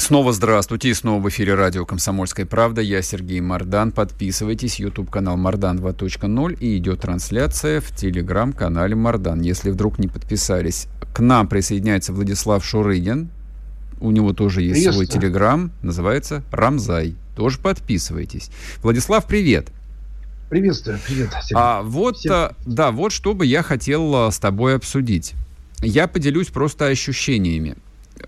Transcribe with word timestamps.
Снова 0.00 0.32
здравствуйте, 0.32 0.88
и 0.88 0.94
снова 0.94 1.22
в 1.22 1.28
эфире 1.28 1.54
радио 1.54 1.84
«Комсомольская 1.84 2.46
правда». 2.46 2.80
Я 2.80 3.02
Сергей 3.02 3.42
Мардан. 3.42 3.92
Подписывайтесь, 3.92 4.80
YouTube-канал 4.80 5.36
Мардан 5.36 5.78
2.0 5.78 6.58
и 6.58 6.78
идет 6.78 7.02
трансляция 7.02 7.82
в 7.82 7.94
телеграм-канале 7.94 8.96
Мардан. 8.96 9.42
Если 9.42 9.68
вдруг 9.68 9.98
не 9.98 10.08
подписались, 10.08 10.88
к 11.12 11.20
нам 11.20 11.48
присоединяется 11.48 12.14
Владислав 12.14 12.64
Шурыгин. 12.64 13.28
У 14.00 14.10
него 14.10 14.32
тоже 14.32 14.62
есть 14.62 14.90
свой 14.90 15.04
телеграм, 15.04 15.70
называется 15.82 16.42
«Рамзай». 16.50 17.14
Тоже 17.36 17.58
подписывайтесь. 17.58 18.50
Владислав, 18.82 19.26
привет! 19.26 19.68
Приветствую, 20.48 20.98
привет. 21.06 21.28
Сергей. 21.42 21.56
А 21.56 21.82
вот, 21.82 22.16
Всем... 22.16 22.32
А, 22.32 22.54
да, 22.64 22.90
вот 22.90 23.12
что 23.12 23.34
бы 23.34 23.44
я 23.44 23.62
хотел 23.62 24.16
а, 24.16 24.30
с 24.30 24.38
тобой 24.38 24.76
обсудить. 24.76 25.34
Я 25.82 26.08
поделюсь 26.08 26.48
просто 26.48 26.86
ощущениями. 26.86 27.76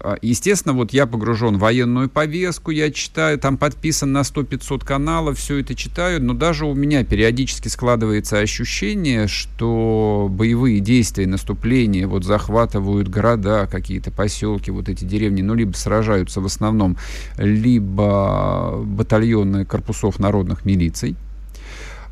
А, 0.01 0.16
естественно, 0.23 0.74
вот 0.74 0.92
я 0.92 1.06
погружен 1.06 1.56
в 1.56 1.60
военную 1.60 2.09
повестку, 2.09 2.70
я 2.70 2.91
читаю, 2.91 3.38
там 3.38 3.56
подписан 3.56 4.12
на 4.12 4.20
100-500 4.20 4.84
каналов, 4.84 5.38
все 5.38 5.59
это 5.59 5.74
читаю, 5.74 6.23
но 6.23 6.34
даже 6.34 6.66
у 6.66 6.74
меня 6.74 7.05
периодически 7.05 7.68
складывается 7.68 8.38
ощущение, 8.38 9.28
что 9.28 10.28
боевые 10.30 10.80
действия, 10.80 11.27
наступления 11.27 12.06
вот 12.06 12.24
захватывают 12.24 13.09
города, 13.09 13.66
какие-то 13.70 14.10
поселки, 14.10 14.70
вот 14.70 14.88
эти 14.88 15.05
деревни, 15.05 15.43
ну, 15.43 15.54
либо 15.54 15.74
сражаются 15.74 16.40
в 16.40 16.46
основном, 16.46 16.96
либо 17.37 18.82
батальоны 18.84 19.65
корпусов 19.65 20.18
народных 20.18 20.65
милиций, 20.65 21.16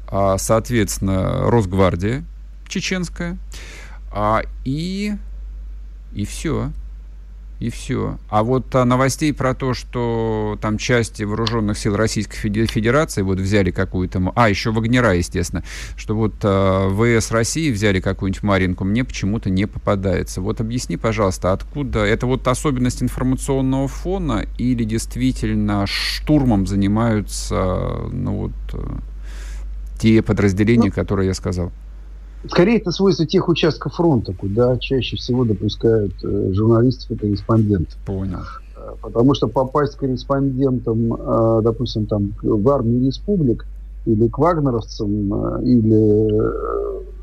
а, 0.08 0.38
соответственно, 0.38 1.50
Росгвардия 1.50 2.24
чеченская, 2.68 3.38
а, 4.12 4.42
и, 4.64 5.14
и 6.12 6.24
все 6.24 6.70
и 7.60 7.68
все. 7.68 8.18
А 8.30 8.42
вот 8.42 8.74
а, 8.74 8.86
новостей 8.86 9.34
про 9.34 9.54
то, 9.54 9.74
что 9.74 10.58
там 10.62 10.78
части 10.78 11.24
вооруженных 11.24 11.76
сил 11.78 11.94
Российской 11.94 12.38
Федерации 12.66 13.20
вот 13.20 13.38
взяли 13.38 13.70
какую-то... 13.70 14.32
А, 14.34 14.48
еще 14.48 14.72
Вагнера, 14.72 15.14
естественно. 15.14 15.62
Что 15.94 16.16
вот 16.16 16.34
а, 16.42 16.88
ВС 16.88 17.30
России 17.30 17.70
взяли 17.70 18.00
какую-нибудь 18.00 18.42
Маринку, 18.42 18.84
мне 18.84 19.04
почему-то 19.04 19.50
не 19.50 19.66
попадается. 19.66 20.40
Вот 20.40 20.62
объясни, 20.62 20.96
пожалуйста, 20.96 21.52
откуда... 21.52 22.00
Это 22.00 22.26
вот 22.26 22.48
особенность 22.48 23.02
информационного 23.02 23.88
фона 23.88 24.46
или 24.56 24.84
действительно 24.84 25.86
штурмом 25.86 26.66
занимаются 26.66 28.08
ну, 28.10 28.36
вот, 28.36 28.52
э, 28.72 28.96
те 29.98 30.22
подразделения, 30.22 30.88
ну, 30.88 30.92
которые 30.94 31.28
я 31.28 31.34
сказал? 31.34 31.72
Скорее, 32.48 32.78
это 32.78 32.90
свойство 32.90 33.26
тех 33.26 33.48
участков 33.48 33.94
фронта, 33.94 34.32
куда 34.32 34.78
чаще 34.78 35.16
всего 35.16 35.44
допускают 35.44 36.14
э, 36.24 36.52
журналистов 36.52 37.10
и 37.10 37.16
корреспондентов. 37.16 37.96
Понял. 38.06 38.38
Э, 38.76 38.94
потому 39.02 39.34
что 39.34 39.46
попасть 39.48 39.96
корреспондентом, 39.96 41.12
э, 41.12 41.60
допустим, 41.62 42.06
там, 42.06 42.32
в 42.42 42.68
армию 42.70 43.06
республик 43.06 43.66
или 44.06 44.28
к 44.28 44.38
вагнеровцам, 44.38 45.60
или 45.62 46.28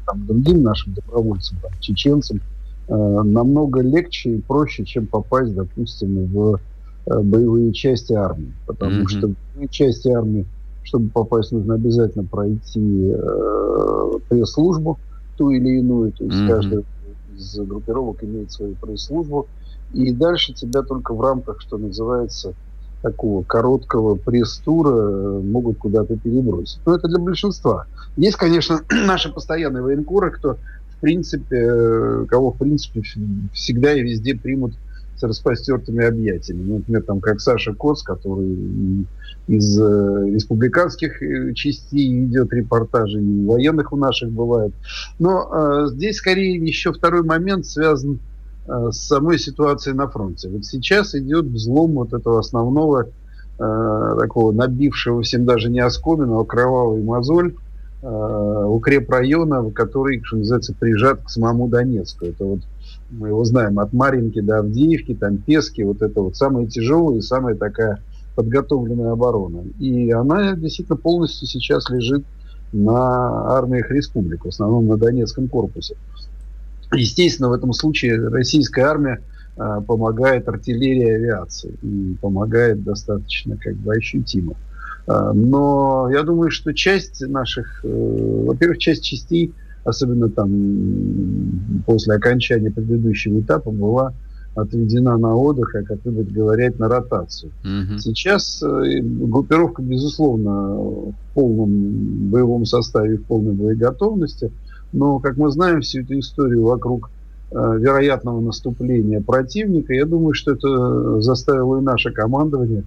там, 0.06 0.28
другим 0.28 0.62
нашим 0.62 0.94
добровольцам, 0.94 1.58
там, 1.64 1.72
чеченцам, 1.80 2.40
намного 2.88 3.82
легче 3.82 4.36
и 4.36 4.42
проще, 4.42 4.86
чем 4.86 5.08
попасть, 5.08 5.54
допустим, 5.56 6.28
в 6.28 6.60
боевые 7.08 7.73
части 7.73 8.14
армии. 8.14 8.54
Потому 8.68 9.02
mm-hmm. 9.02 9.08
что 9.08 9.28
боевые 9.28 9.70
части 9.70 10.08
армии, 10.10 10.45
чтобы 10.83 11.10
попасть, 11.10 11.52
нужно 11.52 11.73
обязательно 11.73 12.23
пройти 12.23 13.11
э, 13.11 14.11
пресс-службу, 14.30 15.00
ту 15.37 15.52
или 15.52 15.80
иную, 15.80 16.11
то 16.11 16.23
есть 16.23 16.36
mm-hmm. 16.36 16.48
каждая 16.48 16.83
из 17.37 17.55
группировок 17.59 18.23
имеет 18.23 18.52
свою 18.52 18.75
пресс-службу, 18.75 19.48
и 19.93 20.11
дальше 20.11 20.53
тебя 20.53 20.81
только 20.81 21.14
в 21.14 21.21
рамках, 21.21 21.61
что 21.61 21.77
называется, 21.77 22.53
такого 23.02 23.43
короткого 23.43 24.15
пресс-тура 24.15 24.89
э, 24.89 25.42
могут 25.42 25.77
куда-то 25.77 26.17
перебросить. 26.17 26.80
Но 26.86 26.95
это 26.95 27.08
для 27.08 27.20
большинства. 27.20 27.86
Есть, 28.15 28.37
конечно, 28.37 28.81
наши 28.89 29.31
постоянные 29.31 29.83
военкоры, 29.83 30.31
кто, 30.31 30.58
в 30.89 30.99
принципе, 30.99 31.58
э, 31.58 32.26
кого, 32.27 32.52
в 32.52 32.58
принципе, 32.58 33.03
всегда 33.53 33.93
и 33.93 34.02
везде 34.02 34.36
примут 34.36 34.73
с 35.17 35.23
распростертыми 35.23 36.05
объятиями. 36.05 36.64
Ну, 36.64 36.78
например, 36.78 37.04
там, 37.04 37.20
как 37.20 37.39
Саша 37.42 37.73
Коц, 37.73 38.04
который 38.04 39.05
из 39.48 39.80
э, 39.80 40.30
республиканских 40.30 41.22
э, 41.22 41.54
частей 41.54 42.14
ведет 42.14 42.52
репортажи, 42.54 43.22
и 43.22 43.45
военных 43.45 43.94
у 43.94 43.95
наших 43.98 44.32
бывает. 44.32 44.73
Но 45.20 45.50
э, 45.52 45.88
здесь 45.92 46.17
скорее 46.17 46.56
еще 46.56 46.92
второй 46.92 47.23
момент 47.23 47.66
связан 47.66 48.20
э, 48.67 48.89
с 48.92 49.08
самой 49.08 49.39
ситуацией 49.39 49.95
на 49.95 50.08
фронте. 50.08 50.50
Вот 50.50 50.66
сейчас 50.66 51.16
идет 51.16 51.45
взлом 51.45 51.94
вот 51.94 52.14
этого 52.14 52.39
основного 52.39 53.08
э, 53.58 54.16
такого 54.20 54.52
набившего 54.52 55.22
всем 55.22 55.45
даже 55.45 55.70
не 55.70 55.80
оскомину, 55.80 56.39
а 56.39 56.45
кровавый 56.45 57.02
мозоль 57.02 57.56
э, 58.02 58.65
укрепрайона, 58.67 59.69
который, 59.71 60.21
что 60.23 60.37
называется, 60.37 60.73
прижат 60.77 61.21
к 61.23 61.30
самому 61.30 61.67
Донецку. 61.67 62.25
Это 62.25 62.45
вот 62.45 62.59
мы 63.09 63.30
его 63.30 63.43
знаем 63.45 63.80
от 63.80 63.93
Маринки 63.93 64.41
до 64.41 64.59
Авдеевки, 64.59 65.13
там 65.15 65.37
Пески, 65.37 65.81
вот 65.81 66.02
это 66.02 66.21
вот 66.21 66.35
самая 66.35 66.67
тяжелая 66.67 67.19
и 67.19 67.21
самая 67.21 67.55
такая 67.55 68.02
подготовленная 68.35 69.11
оборона. 69.11 69.63
И 69.80 70.11
она 70.11 70.55
действительно 70.55 70.97
полностью 70.97 71.47
сейчас 71.47 71.89
лежит 71.89 72.23
на 72.73 73.58
армиях 73.58 73.89
республик, 73.89 74.45
в 74.45 74.49
основном 74.49 74.87
на 74.87 74.97
Донецком 74.97 75.47
корпусе. 75.47 75.95
Естественно, 76.93 77.49
в 77.49 77.53
этом 77.53 77.73
случае 77.73 78.27
российская 78.29 78.83
армия 78.83 79.21
э, 79.58 79.81
помогает 79.85 80.47
артиллерии 80.47 81.08
и 81.08 81.15
авиации. 81.15 81.73
И 81.81 82.17
помогает 82.21 82.83
достаточно 82.83 83.58
как 83.58 83.75
бы 83.75 83.93
ощутимо. 83.93 84.53
Э, 84.53 84.67
но 85.08 86.10
я 86.12 86.23
думаю, 86.23 86.52
что 86.52 86.73
часть 86.73 87.26
наших, 87.26 87.82
э, 87.84 88.44
во-первых, 88.45 88.78
часть 88.78 89.04
частей, 89.04 89.54
особенно 89.86 90.30
там 90.30 90.52
после 91.86 92.16
окончания 92.16 92.72
предыдущего 92.72 93.40
этапа, 93.40 93.72
была 93.72 94.14
отведена 94.56 95.18
на 95.18 95.36
отдых, 95.36 95.76
а 95.76 95.84
как 95.84 96.00
любят 96.04 96.32
говорить, 96.32 96.80
на 96.80 96.90
ротацию. 96.90 97.52
Угу. 97.64 98.00
Сейчас 98.00 98.62
э, 98.64 99.00
группировка, 99.02 99.82
безусловно, 99.82 100.76
в 100.76 101.14
полном 101.34 102.30
боевом 102.30 102.66
составе, 102.66 103.18
в 103.18 103.24
полной 103.24 103.54
боеготовности, 103.54 104.52
но, 104.94 105.20
как 105.20 105.38
мы 105.38 105.52
знаем, 105.52 105.82
всю 105.82 106.02
эту 106.02 106.18
историю 106.20 106.64
вокруг 106.64 107.12
э, 107.52 107.56
вероятного 107.56 108.42
наступления 108.42 109.22
противника, 109.22 109.94
я 109.94 110.06
думаю, 110.06 110.34
что 110.34 110.54
это 110.54 111.22
заставило 111.22 111.80
и 111.80 111.84
наше 111.84 112.12
командование 112.12 112.82
э, 112.82 112.84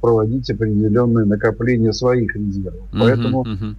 проводить 0.00 0.48
определенное 0.50 1.24
накопление 1.24 1.92
своих 1.92 2.36
резервов. 2.36 2.82
Угу, 2.92 2.98
Поэтому 3.00 3.40
угу. 3.40 3.74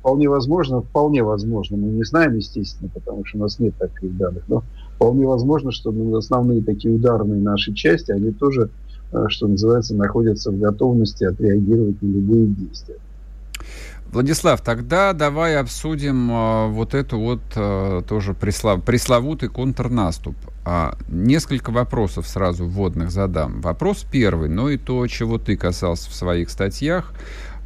вполне 0.00 0.28
возможно, 0.28 0.82
вполне 0.82 1.22
возможно, 1.22 1.76
мы 1.76 1.88
не 1.90 2.04
знаем, 2.04 2.36
естественно, 2.36 2.90
потому 2.92 3.24
что 3.24 3.38
у 3.38 3.40
нас 3.42 3.58
нет 3.58 3.74
таких 3.78 4.16
данных, 4.16 4.42
но 4.48 4.64
вполне 4.96 5.26
возможно, 5.26 5.72
что 5.72 5.90
ну, 5.90 6.16
основные 6.16 6.62
такие 6.62 6.94
ударные 6.94 7.40
наши 7.40 7.72
части, 7.72 8.12
они 8.12 8.30
тоже, 8.32 8.70
э, 9.12 9.24
что 9.28 9.48
называется, 9.48 9.94
находятся 9.94 10.50
в 10.50 10.58
готовности 10.58 11.24
отреагировать 11.24 12.00
на 12.02 12.06
любые 12.06 12.46
действия. 12.46 12.96
Владислав, 14.12 14.60
тогда 14.60 15.12
давай 15.14 15.56
обсудим 15.56 16.30
э, 16.30 16.68
вот 16.68 16.94
эту 16.94 17.18
вот 17.18 17.40
э, 17.56 18.02
тоже 18.06 18.34
преслов, 18.34 18.84
пресловутый 18.84 19.48
контрнаступ. 19.48 20.36
А, 20.64 20.96
несколько 21.08 21.70
вопросов 21.70 22.26
сразу 22.28 22.66
вводных 22.66 23.10
задам. 23.10 23.60
Вопрос 23.60 24.06
первый, 24.10 24.48
но 24.48 24.70
и 24.70 24.76
то, 24.76 25.06
чего 25.06 25.38
ты 25.38 25.56
касался 25.56 26.10
в 26.10 26.14
своих 26.14 26.50
статьях 26.50 27.12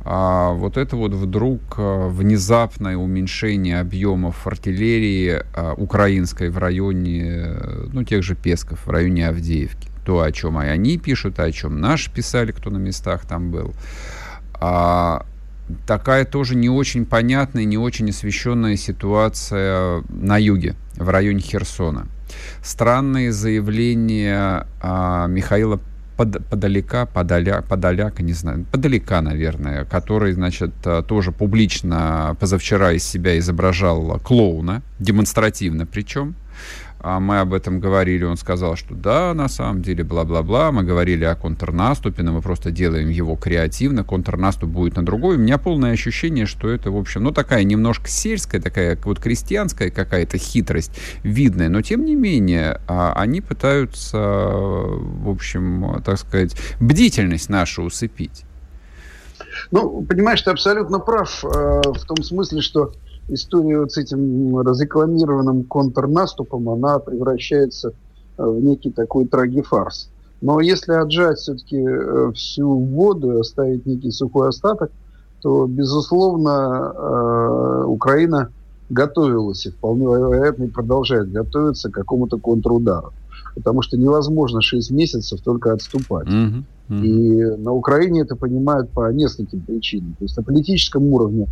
а 0.08 0.52
вот 0.52 0.76
это 0.76 0.94
вот 0.94 1.14
вдруг 1.14 1.60
а, 1.78 2.08
внезапное 2.08 2.96
уменьшение 2.96 3.81
объемов 3.81 4.46
артиллерии 4.46 5.43
а, 5.52 5.75
украинской 5.75 6.48
в 6.48 6.58
районе, 6.58 7.56
ну, 7.93 8.04
тех 8.04 8.22
же 8.22 8.37
Песков, 8.37 8.87
в 8.87 8.90
районе 8.90 9.28
Авдеевки. 9.28 9.88
То, 10.04 10.20
о 10.20 10.31
чем 10.31 10.62
и 10.62 10.66
они 10.66 10.96
пишут, 10.98 11.40
о 11.40 11.50
чем 11.50 11.81
наши 11.81 12.08
писали, 12.08 12.52
кто 12.52 12.70
на 12.70 12.76
местах 12.76 13.26
там 13.26 13.50
был. 13.50 13.75
А, 14.54 15.26
такая 15.88 16.25
тоже 16.25 16.54
не 16.54 16.70
очень 16.70 17.04
понятная, 17.04 17.64
не 17.64 17.76
очень 17.76 18.10
освещенная 18.10 18.76
ситуация 18.76 20.04
на 20.08 20.38
юге, 20.38 20.76
в 20.96 21.08
районе 21.08 21.40
Херсона. 21.40 22.06
Странные 22.62 23.32
заявления 23.32 24.67
а, 24.81 25.26
Михаила 25.26 25.81
под, 26.17 26.46
подалека, 26.49 27.06
подаля, 27.06 27.62
подаляка, 27.62 28.23
не 28.23 28.32
знаю, 28.32 28.64
подалека, 28.73 29.20
наверное, 29.20 29.84
который, 29.84 30.32
значит, 30.32 30.73
э, 30.84 31.02
тоже 31.06 31.31
публично 31.31 32.37
позавчера 32.40 32.93
из 32.93 33.05
себя 33.05 33.38
изображал 33.38 34.19
клоуна, 34.20 34.82
демонстративно 34.99 35.84
причем, 35.84 36.34
а 37.08 37.20
мы 37.20 37.38
об 37.38 37.55
этом 37.55 37.79
говорили, 37.79 38.25
он 38.25 38.37
сказал, 38.37 38.75
что 38.75 38.97
да, 38.97 39.32
на 39.32 39.47
самом 39.47 39.81
деле, 39.81 40.03
бла-бла-бла, 40.03 40.73
мы 40.73 40.82
говорили 40.82 41.23
о 41.23 41.37
контрнаступе, 41.37 42.25
но 42.25 42.32
мы 42.32 42.43
просто 42.43 42.73
делаем 42.73 43.08
его 43.11 43.37
креативно, 43.37 44.03
контрнаступ 44.03 44.70
будет 44.70 44.97
на 44.97 45.06
другой. 45.06 45.37
У 45.37 45.38
меня 45.38 45.56
полное 45.56 45.93
ощущение, 45.93 46.47
что 46.47 46.69
это, 46.69 46.91
в 46.91 46.97
общем, 46.97 47.23
ну, 47.23 47.31
такая 47.31 47.62
немножко 47.62 48.08
сельская, 48.08 48.61
такая 48.61 48.99
вот 49.05 49.20
крестьянская 49.20 49.93
какая-то 49.93 50.37
хитрость 50.38 50.99
видная, 51.23 51.69
но 51.69 51.81
тем 51.81 52.05
не 52.05 52.17
менее, 52.17 52.81
а, 52.88 53.12
они 53.12 53.41
пытаются, 53.41 54.19
в 54.19 55.31
общем, 55.31 56.03
так 56.05 56.19
сказать, 56.19 56.56
бдительность 56.81 57.49
нашу 57.49 57.85
усыпить. 57.85 58.43
Ну, 59.70 60.03
понимаешь, 60.03 60.43
ты 60.43 60.50
абсолютно 60.50 60.99
прав 60.99 61.44
э, 61.44 61.49
в 61.49 62.05
том 62.05 62.23
смысле, 62.25 62.62
что 62.62 62.93
история 63.28 63.81
вот 63.81 63.93
с 63.93 63.99
этим 63.99 64.58
разрекламированным 64.58 65.64
контрнаступом, 65.64 66.69
она 66.69 66.99
превращается 66.99 67.93
э, 68.38 68.44
в 68.44 68.62
некий 68.62 68.90
такой 68.90 69.26
трагифарс. 69.26 70.11
Но 70.40 70.61
если 70.61 70.93
отжать 70.93 71.38
все-таки 71.38 71.78
э, 71.78 72.32
всю 72.34 72.78
воду 72.78 73.32
и 73.32 73.40
оставить 73.40 73.87
некий 73.87 74.11
сухой 74.11 74.49
остаток, 74.49 74.90
то, 75.43 75.67
безусловно, 75.67 76.93
э, 76.94 77.84
Украина 77.87 78.50
готовилась 78.88 79.67
и 79.67 79.70
вполне 79.70 80.05
вероятно 80.05 80.64
и 80.64 80.69
продолжает 80.69 81.32
готовиться 81.32 81.90
к 81.90 81.94
какому-то 81.94 82.38
контрудару. 82.38 83.12
Потому 83.55 83.82
что 83.82 83.96
невозможно 83.96 84.61
6 84.61 84.90
месяцев 84.90 85.40
только 85.40 85.72
отступать. 85.72 86.29
Mm-hmm. 86.29 86.62
Mm-hmm. 86.88 87.05
И 87.05 87.56
на 87.56 87.72
Украине 87.72 88.20
это 88.20 88.37
понимают 88.37 88.90
по 88.90 89.11
нескольким 89.12 89.61
причинам. 89.61 90.14
То 90.19 90.25
есть 90.25 90.37
на 90.37 90.43
политическом 90.43 91.05
уровне 91.12 91.49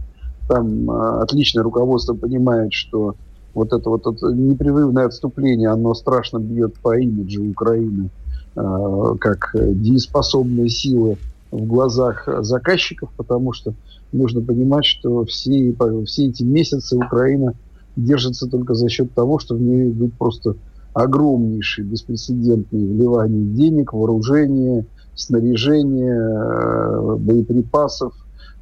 там 0.49 0.91
э, 0.91 1.23
отличное 1.23 1.63
руководство 1.63 2.15
понимает, 2.15 2.73
что 2.73 3.15
вот 3.55 3.73
это 3.73 3.89
вот 3.89 4.07
это 4.07 4.33
непрерывное 4.33 5.07
отступление, 5.07 5.69
оно 5.69 5.95
страшно 5.95 6.39
бьет 6.39 6.75
по 6.81 6.99
имиджу 6.99 7.51
Украины 7.51 8.11
э, 8.57 9.15
как 9.21 9.51
дееспособной 9.55 10.69
силы 10.69 11.19
в 11.51 11.65
глазах 11.67 12.29
заказчиков, 12.41 13.11
потому 13.17 13.53
что 13.53 13.75
нужно 14.13 14.41
понимать, 14.41 14.85
что 14.85 15.25
все, 15.25 15.75
все 16.07 16.27
эти 16.27 16.43
месяцы 16.43 16.97
Украина 16.97 17.55
держится 17.97 18.49
только 18.49 18.75
за 18.75 18.89
счет 18.89 19.13
того, 19.13 19.39
что 19.39 19.55
в 19.55 19.61
нее 19.61 19.91
идут 19.91 20.15
просто 20.15 20.57
огромнейшие, 20.95 21.87
беспрецедентные 21.87 22.87
вливания 22.87 23.45
денег, 23.55 23.93
вооружения, 23.93 24.87
снаряжения, 25.15 26.17
э, 26.17 27.17
боеприпасов, 27.17 28.15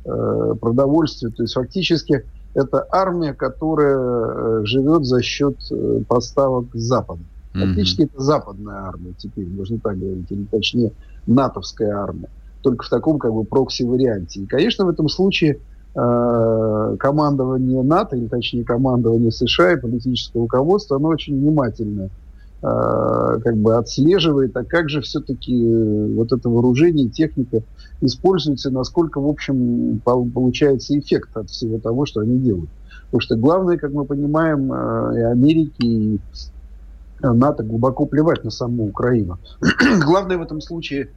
Э, 0.04 0.54
продовольствия. 0.60 1.30
То 1.30 1.44
есть 1.44 1.54
фактически 1.54 2.24
это 2.54 2.84
армия, 2.90 3.34
которая 3.34 3.96
э, 3.96 4.60
живет 4.64 5.04
за 5.04 5.22
счет 5.22 5.56
э, 5.70 6.02
поставок 6.08 6.66
с 6.74 6.80
Запада. 6.80 7.22
Фактически 7.52 8.02
mm-hmm. 8.02 8.10
это 8.12 8.20
западная 8.20 8.76
армия 8.78 9.12
теперь, 9.16 9.46
можно 9.46 9.78
так 9.78 9.96
говорить, 9.98 10.26
или 10.30 10.44
точнее 10.50 10.92
натовская 11.26 11.94
армия. 11.94 12.28
Только 12.62 12.84
в 12.84 12.88
таком 12.88 13.20
как 13.20 13.32
бы 13.32 13.44
прокси-варианте. 13.44 14.40
И, 14.40 14.46
конечно, 14.46 14.86
в 14.86 14.88
этом 14.88 15.08
случае 15.08 15.60
э, 15.94 16.96
командование 16.98 17.82
НАТО, 17.84 18.16
или 18.16 18.26
точнее 18.26 18.64
командование 18.64 19.30
США 19.30 19.74
и 19.74 19.80
политическое 19.80 20.40
руководство, 20.40 20.96
оно 20.96 21.10
очень 21.10 21.38
внимательно 21.38 22.04
Э, 22.04 22.08
как 22.62 23.56
бы 23.56 23.76
отслеживает, 23.76 24.56
а 24.56 24.64
как 24.64 24.88
же 24.88 25.00
все-таки 25.00 25.52
э, 25.52 26.14
вот 26.14 26.32
это 26.32 26.48
вооружение, 26.48 27.08
техника 27.08 27.62
используется, 28.00 28.70
насколько, 28.70 29.20
в 29.20 29.26
общем, 29.26 30.00
получается 30.04 30.96
эффект 30.96 31.36
от 31.36 31.50
всего 31.50 31.78
того, 31.78 32.06
что 32.06 32.20
они 32.20 32.38
делают. 32.38 32.70
Потому 33.06 33.20
что 33.20 33.36
главное, 33.36 33.78
как 33.78 33.92
мы 33.92 34.04
понимаем, 34.04 34.72
э, 34.72 35.18
и 35.18 35.22
Америке, 35.22 35.86
и 35.86 36.20
НАТО 37.20 37.64
глубоко 37.64 38.06
плевать 38.06 38.44
на 38.44 38.50
саму 38.50 38.86
Украину. 38.86 39.38
главное 40.04 40.38
в 40.38 40.42
этом 40.42 40.60
случае 40.60 41.08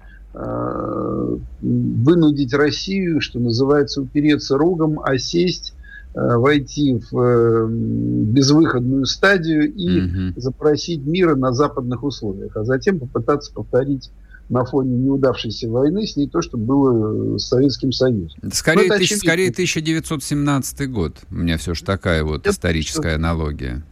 вынудить 1.62 2.54
Россию, 2.54 3.22
что 3.22 3.40
называется, 3.40 4.02
упереться 4.02 4.58
рогом, 4.58 5.00
а 5.02 5.18
сесть 5.18 5.75
Э, 5.75 5.75
войти 6.16 7.00
в 7.12 7.20
э, 7.20 7.68
безвыходную 7.70 9.06
стадию 9.06 9.72
и 9.74 10.02
угу. 10.02 10.40
запросить 10.40 11.06
мира 11.06 11.36
на 11.36 11.52
западных 11.52 12.04
условиях, 12.04 12.56
а 12.56 12.64
затем 12.64 13.00
попытаться 13.00 13.54
повторить 13.54 14.12
на 14.48 14.64
фоне 14.64 14.96
неудавшейся 14.98 15.70
войны 15.70 16.06
с 16.06 16.16
ней 16.16 16.30
то, 16.30 16.42
что 16.42 16.58
было 16.58 17.38
с 17.38 17.48
Советским 17.48 17.92
Союзом. 17.92 18.40
Скорее, 18.54 18.90
тысяч, 18.92 19.18
скорее 19.18 19.50
1917 19.50 20.90
год. 20.90 21.18
У 21.32 21.36
меня 21.36 21.58
все 21.58 21.74
же 21.74 21.84
такая 21.84 22.24
вот 22.24 22.42
это 22.42 22.52
историческая 22.52 23.16
аналогия 23.16 23.84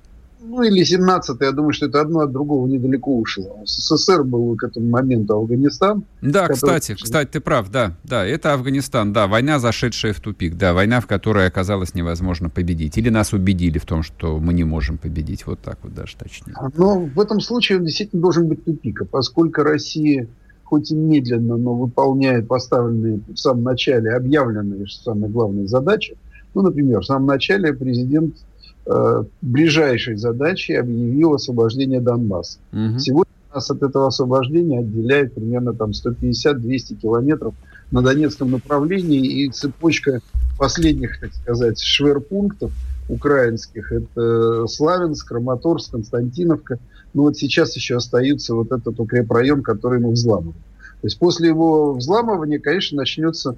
ну 0.54 0.62
или 0.62 0.84
17 0.84 1.42
я 1.42 1.52
думаю, 1.52 1.74
что 1.74 1.88
это 1.88 2.02
одно 2.02 2.20
от 2.20 2.32
другого 2.32 2.68
недалеко 2.68 3.18
ушло. 3.18 3.64
СССР 3.66 4.24
был 4.24 4.56
к 4.56 4.64
этому 4.64 4.88
моменту 4.88 5.34
Афганистан. 5.34 6.04
Да, 6.22 6.48
который... 6.48 6.54
кстати, 6.54 6.96
кстати, 6.96 7.30
ты 7.32 7.42
прав, 7.42 7.72
да, 7.72 7.98
да, 8.04 8.24
это 8.24 8.54
Афганистан, 8.54 9.14
да, 9.14 9.28
война, 9.28 9.58
зашедшая 9.58 10.14
в 10.14 10.20
тупик, 10.20 10.56
да, 10.56 10.74
война, 10.74 11.02
в 11.02 11.08
которой 11.08 11.48
оказалось 11.48 11.96
невозможно 11.96 12.50
победить. 12.50 12.98
Или 13.00 13.10
нас 13.10 13.34
убедили 13.34 13.80
в 13.80 13.86
том, 13.86 14.04
что 14.04 14.38
мы 14.38 14.54
не 14.54 14.64
можем 14.64 15.00
победить, 15.00 15.48
вот 15.48 15.60
так 15.60 15.80
вот 15.82 15.96
даже 15.96 16.16
точнее. 16.18 16.54
Но 16.56 16.72
ну, 16.78 17.10
в 17.16 17.20
этом 17.20 17.40
случае 17.40 17.80
он 17.80 17.86
действительно 17.86 18.22
должен 18.22 18.48
быть 18.48 18.64
тупик, 18.64 19.02
поскольку 19.10 19.64
Россия 19.64 20.28
хоть 20.64 20.92
и 20.92 20.96
медленно, 20.96 21.58
но 21.58 21.74
выполняет 21.74 22.48
поставленные 22.48 23.22
в 23.28 23.38
самом 23.38 23.64
начале 23.64 24.12
объявленные, 24.12 24.86
что 24.86 25.12
самая 25.12 25.30
главная 25.30 25.66
задача. 25.66 26.14
Ну, 26.54 26.62
например, 26.62 27.00
в 27.00 27.06
самом 27.06 27.26
начале 27.26 27.74
президент 27.74 28.36
э, 28.86 29.24
ближайшей 29.42 30.16
задачей 30.16 30.76
объявил 30.76 31.34
освобождение 31.34 32.02
Донбасса. 32.02 32.60
Угу. 32.72 33.00
Сегодня 33.00 33.34
нас 33.54 33.70
от 33.70 33.84
этого 33.84 34.08
освобождения 34.08 34.80
отделяет 34.80 35.34
примерно 35.34 35.74
там 35.74 35.92
150-200 35.92 36.96
километров 36.96 37.54
на 37.92 38.02
Донецком 38.02 38.52
направлении, 38.52 39.44
и 39.44 39.50
цепочка 39.50 40.22
последних, 40.58 41.20
так 41.20 41.34
сказать, 41.34 41.80
шверпунктов 41.80 42.72
украинских, 43.10 43.92
это 43.92 44.66
Славянск, 44.68 45.28
Краматорск, 45.28 45.92
Константиновка. 45.92 46.80
Ну 47.14 47.24
вот 47.24 47.38
сейчас 47.38 47.76
еще 47.76 47.98
остается 47.98 48.56
вот 48.56 48.72
этот 48.72 49.00
укрепрайон, 49.00 49.62
который 49.62 50.00
мы 50.00 50.12
взламываем. 50.12 50.56
То 51.02 51.08
есть 51.08 51.20
после 51.20 51.50
его 51.50 51.94
взламывания, 51.94 52.60
конечно, 52.60 52.98
начнется 52.98 53.58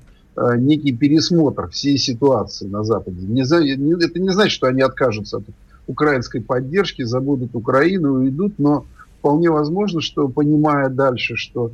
некий 0.57 0.91
пересмотр 0.91 1.69
всей 1.69 1.97
ситуации 1.97 2.67
на 2.67 2.83
Западе. 2.83 3.19
Это 3.25 4.19
не 4.19 4.31
значит, 4.31 4.51
что 4.51 4.67
они 4.67 4.81
откажутся 4.81 5.37
от 5.37 5.43
украинской 5.87 6.39
поддержки, 6.39 7.03
забудут 7.03 7.55
Украину 7.55 8.19
и 8.19 8.25
уйдут, 8.25 8.59
но 8.59 8.85
вполне 9.19 9.49
возможно, 9.49 10.01
что 10.01 10.27
понимая 10.27 10.89
дальше, 10.89 11.35
что 11.35 11.71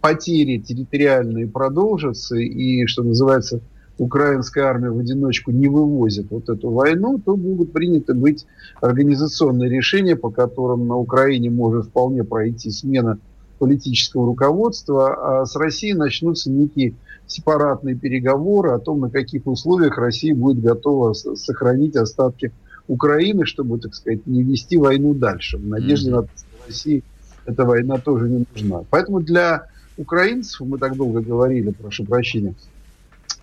потери 0.00 0.58
территориальные 0.58 1.48
продолжатся 1.48 2.36
и, 2.36 2.86
что 2.86 3.02
называется, 3.02 3.60
украинская 3.98 4.64
армия 4.64 4.90
в 4.90 4.98
одиночку 4.98 5.50
не 5.50 5.68
вывозит 5.68 6.30
вот 6.30 6.48
эту 6.48 6.70
войну, 6.70 7.20
то 7.24 7.36
будут 7.36 7.72
приняты 7.72 8.14
быть 8.14 8.46
организационные 8.80 9.70
решения, 9.70 10.16
по 10.16 10.30
которым 10.30 10.86
на 10.86 10.96
Украине 10.96 11.50
может 11.50 11.86
вполне 11.86 12.24
пройти 12.24 12.70
смена 12.70 13.18
политического 13.58 14.26
руководства, 14.26 15.42
а 15.42 15.46
с 15.46 15.54
Россией 15.56 15.94
начнутся 15.94 16.50
некие 16.50 16.94
сепаратные 17.26 17.94
переговоры 17.94 18.72
о 18.72 18.78
том, 18.78 19.00
на 19.00 19.10
каких 19.10 19.46
условиях 19.46 19.96
Россия 19.98 20.34
будет 20.34 20.62
готова 20.62 21.12
сохранить 21.14 21.96
остатки 21.96 22.52
Украины, 22.88 23.46
чтобы, 23.46 23.78
так 23.78 23.94
сказать, 23.94 24.26
не 24.26 24.42
вести 24.42 24.76
войну 24.76 25.14
дальше. 25.14 25.56
В 25.56 25.66
надежде 25.66 26.10
mm-hmm. 26.10 26.14
на 26.14 26.22
то, 26.22 26.28
что 26.36 26.66
России 26.66 27.04
эта 27.46 27.64
война 27.64 27.98
тоже 27.98 28.28
не 28.28 28.46
нужна. 28.52 28.84
Поэтому 28.90 29.20
для 29.20 29.66
украинцев, 29.96 30.60
мы 30.60 30.78
так 30.78 30.96
долго 30.96 31.20
говорили, 31.20 31.70
прошу 31.70 32.04
прощения, 32.04 32.54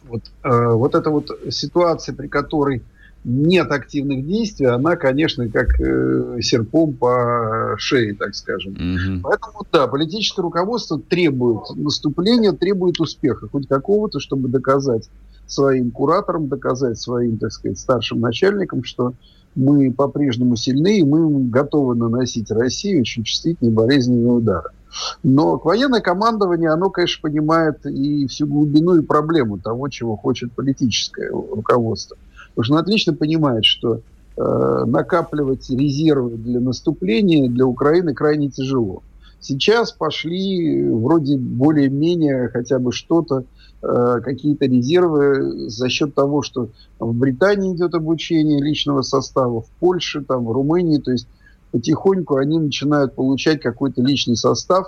вот, 0.07 0.23
э, 0.43 0.67
вот 0.73 0.95
эта 0.95 1.09
вот 1.09 1.29
ситуация, 1.49 2.15
при 2.15 2.27
которой 2.27 2.81
нет 3.23 3.71
активных 3.71 4.25
действий, 4.25 4.67
она, 4.67 4.95
конечно, 4.95 5.49
как 5.49 5.79
э, 5.79 6.39
серпом 6.41 6.93
по 6.93 7.75
шее, 7.77 8.15
так 8.15 8.33
скажем. 8.33 8.73
Угу. 8.73 9.21
Поэтому, 9.23 9.65
да, 9.71 9.87
политическое 9.87 10.41
руководство 10.41 10.99
требует 10.99 11.63
наступления, 11.75 12.53
требует 12.53 12.99
успеха, 12.99 13.47
хоть 13.49 13.67
какого-то, 13.67 14.19
чтобы 14.19 14.47
доказать 14.49 15.09
своим 15.47 15.91
кураторам, 15.91 16.47
доказать 16.47 16.97
своим, 16.97 17.37
так 17.37 17.51
сказать, 17.51 17.79
старшим 17.79 18.21
начальникам, 18.21 18.83
что 18.83 19.13
мы 19.55 19.91
по-прежнему 19.91 20.55
сильны, 20.55 20.99
и 20.99 21.03
мы 21.03 21.49
готовы 21.49 21.95
наносить 21.95 22.51
России 22.51 22.99
очень 22.99 23.23
чувствительные 23.23 23.73
болезненные 23.73 24.31
удары. 24.31 24.69
Но 25.23 25.57
военное 25.57 26.01
командование, 26.01 26.69
оно, 26.69 26.89
конечно, 26.89 27.21
понимает 27.21 27.85
и 27.85 28.27
всю 28.27 28.47
глубину 28.47 28.95
и 28.95 29.01
проблему 29.01 29.59
того, 29.59 29.89
чего 29.89 30.15
хочет 30.15 30.51
политическое 30.53 31.29
руководство. 31.29 32.17
Потому 32.49 32.63
что 32.63 32.73
он 32.73 32.79
отлично 32.79 33.13
понимает, 33.13 33.65
что 33.65 34.01
э, 34.37 34.83
накапливать 34.85 35.69
резервы 35.69 36.37
для 36.37 36.59
наступления 36.59 37.49
для 37.49 37.65
Украины 37.65 38.13
крайне 38.13 38.49
тяжело. 38.49 39.03
Сейчас 39.41 39.91
пошли 39.93 40.83
вроде 40.91 41.37
более-менее 41.37 42.49
хотя 42.49 42.77
бы 42.79 42.91
что-то, 42.91 43.45
э, 43.81 44.21
какие-то 44.23 44.65
резервы 44.65 45.69
за 45.69 45.87
счет 45.89 46.13
того, 46.13 46.41
что 46.41 46.69
в 46.99 47.13
Британии 47.13 47.73
идет 47.73 47.93
обучение 47.93 48.61
личного 48.61 49.01
состава, 49.01 49.61
в 49.61 49.69
Польше, 49.79 50.23
там, 50.27 50.45
в 50.45 50.51
Румынии, 50.51 50.99
то 50.99 51.11
есть 51.11 51.27
потихоньку 51.71 52.35
они 52.35 52.59
начинают 52.59 53.15
получать 53.15 53.61
какой-то 53.61 54.01
личный 54.01 54.35
состав, 54.35 54.87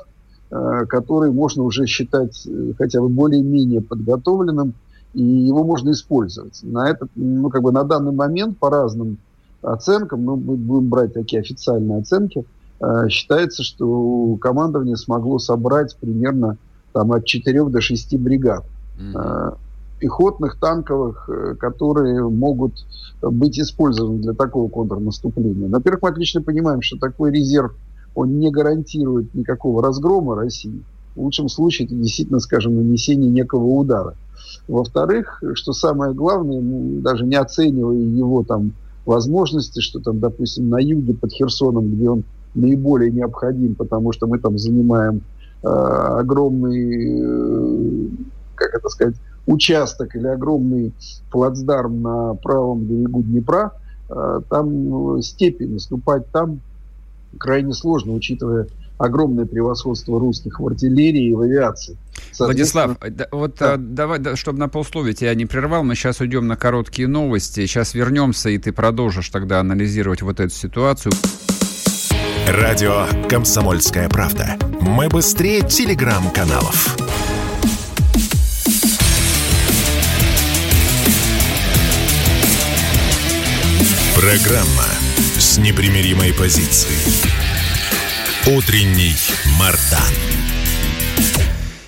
э, 0.50 0.86
который 0.90 1.32
можно 1.32 1.64
уже 1.64 1.86
считать 1.86 2.46
э, 2.46 2.74
хотя 2.78 3.00
бы 3.00 3.08
более-менее 3.08 3.82
подготовленным, 3.82 4.74
и 5.14 5.24
его 5.24 5.64
можно 5.64 5.92
использовать. 5.92 6.60
На, 6.64 6.90
этот, 6.90 7.10
ну, 7.16 7.50
как 7.50 7.62
бы 7.62 7.72
на 7.72 7.84
данный 7.84 8.12
момент 8.12 8.58
по 8.58 8.70
разным 8.70 9.18
оценкам, 9.62 10.26
ну, 10.26 10.36
мы 10.36 10.56
будем 10.56 10.90
брать 10.90 11.14
такие 11.14 11.42
официальные 11.42 12.00
оценки, 12.00 12.46
э, 12.80 13.10
считается, 13.10 13.64
что 13.64 14.38
командование 14.40 14.98
смогло 14.98 15.40
собрать 15.40 15.96
примерно 16.00 16.58
там, 16.94 17.12
от 17.12 17.26
4 17.26 17.66
до 17.66 17.82
6 17.82 18.18
бригад. 18.18 18.64
Mm-hmm 19.00 19.58
пехотных, 20.02 20.60
танковых, 20.60 21.30
э, 21.30 21.56
которые 21.56 22.28
могут 22.28 22.74
быть 23.22 23.60
использованы 23.60 24.20
для 24.20 24.34
такого 24.34 24.68
контрнаступления. 24.68 25.70
Во-первых, 25.70 26.02
мы 26.02 26.10
отлично 26.10 26.42
понимаем, 26.42 26.82
что 26.82 26.98
такой 26.98 27.32
резерв, 27.32 27.74
он 28.16 28.40
не 28.40 28.52
гарантирует 28.52 29.34
никакого 29.36 29.82
разгрома 29.82 30.36
России. 30.36 30.84
В 31.16 31.22
лучшем 31.22 31.50
случае 31.50 31.88
это 31.88 31.96
действительно, 31.96 32.40
скажем, 32.40 32.76
нанесение 32.76 33.30
некого 33.30 33.66
удара. 33.66 34.16
Во-вторых, 34.68 35.44
что 35.56 35.74
самое 35.74 36.14
главное, 36.14 36.62
даже 37.02 37.26
не 37.26 37.36
оценивая 37.36 37.98
его 37.98 38.44
там 38.44 38.74
возможности, 39.06 39.80
что 39.80 40.00
там, 40.00 40.20
допустим, 40.20 40.70
на 40.70 40.80
юге 40.80 41.14
под 41.14 41.32
Херсоном, 41.34 41.96
где 41.96 42.10
он 42.10 42.24
наиболее 42.54 43.12
необходим, 43.12 43.76
потому 43.76 44.12
что 44.12 44.28
мы 44.28 44.40
там 44.40 44.58
занимаем 44.58 45.22
э, 45.64 45.68
огромный, 45.68 47.22
э, 47.22 48.08
как 48.56 48.76
это 48.76 48.90
сказать, 48.90 49.16
участок 49.48 50.16
или 50.16 50.28
огромный 50.28 50.94
плацдарм 51.32 52.02
на 52.02 52.34
правом 52.36 52.84
берегу 52.84 53.24
Днепра, 53.24 53.72
э, 54.10 54.42
там 54.50 55.18
э, 55.18 55.22
степи 55.22 55.64
наступать 55.64 56.28
там 56.32 56.60
крайне 57.38 57.74
сложно, 57.74 58.14
учитывая 58.14 58.68
огромное 59.02 59.46
превосходство 59.46 60.20
русских 60.20 60.60
в 60.60 60.68
артиллерии 60.68 61.30
и 61.30 61.34
в 61.34 61.42
авиации. 61.42 61.98
Владислав, 62.38 62.98
вот 63.32 63.56
да. 63.60 63.76
давай, 63.78 64.20
да, 64.20 64.36
чтобы 64.36 64.60
на 64.60 64.70
полсловия 64.70 65.14
тебя 65.14 65.34
не 65.34 65.46
прервал, 65.46 65.84
мы 65.84 65.96
сейчас 65.96 66.22
уйдем 66.22 66.48
на 66.48 66.56
короткие 66.56 67.08
новости, 67.08 67.66
сейчас 67.66 67.94
вернемся, 67.94 68.50
и 68.50 68.58
ты 68.58 68.72
продолжишь 68.72 69.30
тогда 69.30 69.60
анализировать 69.60 70.22
вот 70.22 70.40
эту 70.40 70.54
ситуацию. 70.54 71.12
Радио 72.48 73.06
«Комсомольская 73.28 74.10
правда». 74.10 74.58
Мы 74.82 75.10
быстрее 75.10 75.62
телеграм-каналов. 75.62 76.98
Программа 84.16 84.86
с 85.38 85.58
непримиримой 85.58 86.34
позицией. 86.34 87.41
Утренний 88.48 89.14
Мардан. 89.60 90.02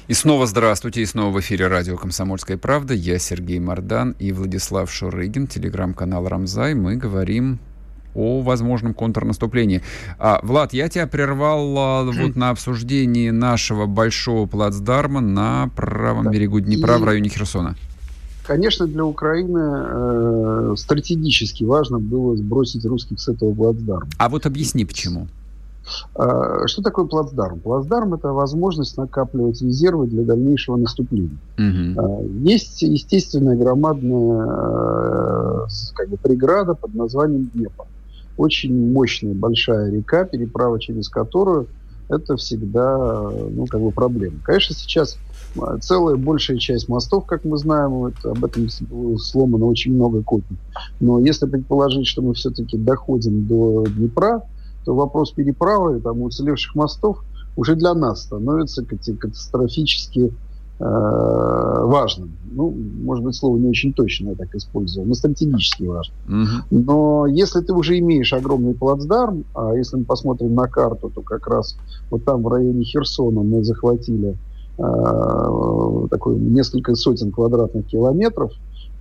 И 0.07 0.13
снова 0.13 0.45
здравствуйте, 0.45 1.01
и 1.01 1.05
снова 1.07 1.33
в 1.33 1.39
эфире 1.39 1.65
радио 1.65 1.98
«Комсомольская 1.98 2.60
правда». 2.60 2.93
Я 2.93 3.17
Сергей 3.17 3.57
Мардан 3.57 4.15
и 4.19 4.31
Владислав 4.31 4.93
Шурыгин, 4.93 5.48
телеграм-канал 5.48 6.27
«Рамзай». 6.27 6.75
Мы 6.75 6.95
говорим 6.95 7.57
о 8.13 8.41
возможном 8.41 8.93
контрнаступлении. 8.93 9.81
А, 10.19 10.41
Влад, 10.43 10.74
я 10.74 10.89
тебя 10.89 11.07
прервал 11.07 11.75
а, 11.75 12.03
вот 12.03 12.36
на 12.36 12.51
обсуждении 12.51 13.31
нашего 13.31 13.88
большого 13.88 14.45
плацдарма 14.45 15.22
на 15.22 15.72
правом 15.75 16.25
да. 16.25 16.29
берегу 16.29 16.60
Днепра 16.60 16.98
и... 16.98 17.00
в 17.00 17.03
районе 17.03 17.29
Херсона. 17.29 17.75
Конечно, 18.45 18.86
для 18.86 19.05
Украины 19.05 19.60
э, 19.60 20.75
стратегически 20.77 21.63
важно 21.63 21.98
было 21.98 22.38
сбросить 22.38 22.86
русских 22.86 23.19
с 23.19 23.27
этого 23.27 23.55
плацдарма. 23.55 24.07
А 24.19 24.29
вот 24.29 24.45
объясни, 24.45 24.86
почему. 24.86 25.27
Э, 26.15 26.63
что 26.65 26.81
такое 26.81 27.05
плацдарм? 27.05 27.59
Плацдарм– 27.59 28.13
это 28.15 28.29
возможность 28.29 28.97
накапливать 28.97 29.61
резервы 29.61 30.07
для 30.07 30.23
дальнейшего 30.23 30.75
наступления. 30.77 31.37
Угу. 31.57 32.29
Есть 32.43 32.81
естественная 32.81 33.55
громадная 33.55 34.47
э, 34.47 35.67
как 35.95 36.09
бы, 36.09 36.17
преграда 36.17 36.73
под 36.73 36.93
названием 36.95 37.49
Днепр. 37.53 37.85
Очень 38.37 38.91
мощная 38.91 39.33
большая 39.33 39.91
река, 39.91 40.25
переправа 40.25 40.79
через 40.79 41.09
которую– 41.09 41.67
это 42.09 42.35
всегда 42.35 43.29
ну, 43.49 43.65
как 43.67 43.81
бы 43.81 43.91
проблема. 43.91 44.37
Конечно, 44.43 44.75
сейчас 44.75 45.17
целая 45.81 46.15
большая 46.15 46.57
часть 46.57 46.89
мостов, 46.89 47.25
как 47.25 47.43
мы 47.43 47.57
знаем, 47.57 47.91
вот, 47.91 48.13
об 48.23 48.43
этом 48.43 48.67
сломано 49.17 49.65
очень 49.65 49.93
много 49.93 50.23
копий. 50.23 50.57
Но 50.99 51.19
если 51.19 51.47
предположить, 51.47 52.07
что 52.07 52.21
мы 52.21 52.33
все-таки 52.33 52.77
доходим 52.77 53.45
до 53.45 53.85
Днепра, 53.87 54.43
то 54.85 54.95
вопрос 54.95 55.31
переправы 55.31 55.99
там, 55.99 56.21
уцелевших 56.21 56.75
мостов 56.75 57.23
уже 57.55 57.75
для 57.75 57.93
нас 57.93 58.23
становится 58.23 58.83
катастрофически 58.83 60.33
э, 60.79 60.83
важным. 61.85 62.31
Ну, 62.51 62.73
может 63.03 63.23
быть, 63.23 63.35
слово 63.35 63.57
не 63.57 63.69
очень 63.69 63.93
точно 63.93 64.29
я 64.29 64.35
так 64.35 64.53
использую, 64.55 65.07
но 65.07 65.13
стратегически 65.13 65.83
важным. 65.83 66.17
Угу. 66.27 66.65
Но 66.71 67.27
если 67.27 67.61
ты 67.61 67.73
уже 67.73 67.99
имеешь 67.99 68.33
огромный 68.33 68.73
плацдарм, 68.73 69.45
а 69.55 69.73
если 69.73 69.97
мы 69.97 70.05
посмотрим 70.05 70.55
на 70.55 70.67
карту, 70.67 71.11
то 71.13 71.21
как 71.21 71.47
раз 71.47 71.77
вот 72.09 72.25
там 72.25 72.41
в 72.41 72.47
районе 72.47 72.83
Херсона 72.83 73.43
мы 73.43 73.63
захватили 73.63 74.35
Э, 74.77 76.07
такой 76.09 76.35
несколько 76.35 76.95
сотен 76.95 77.31
квадратных 77.31 77.85
километров, 77.85 78.51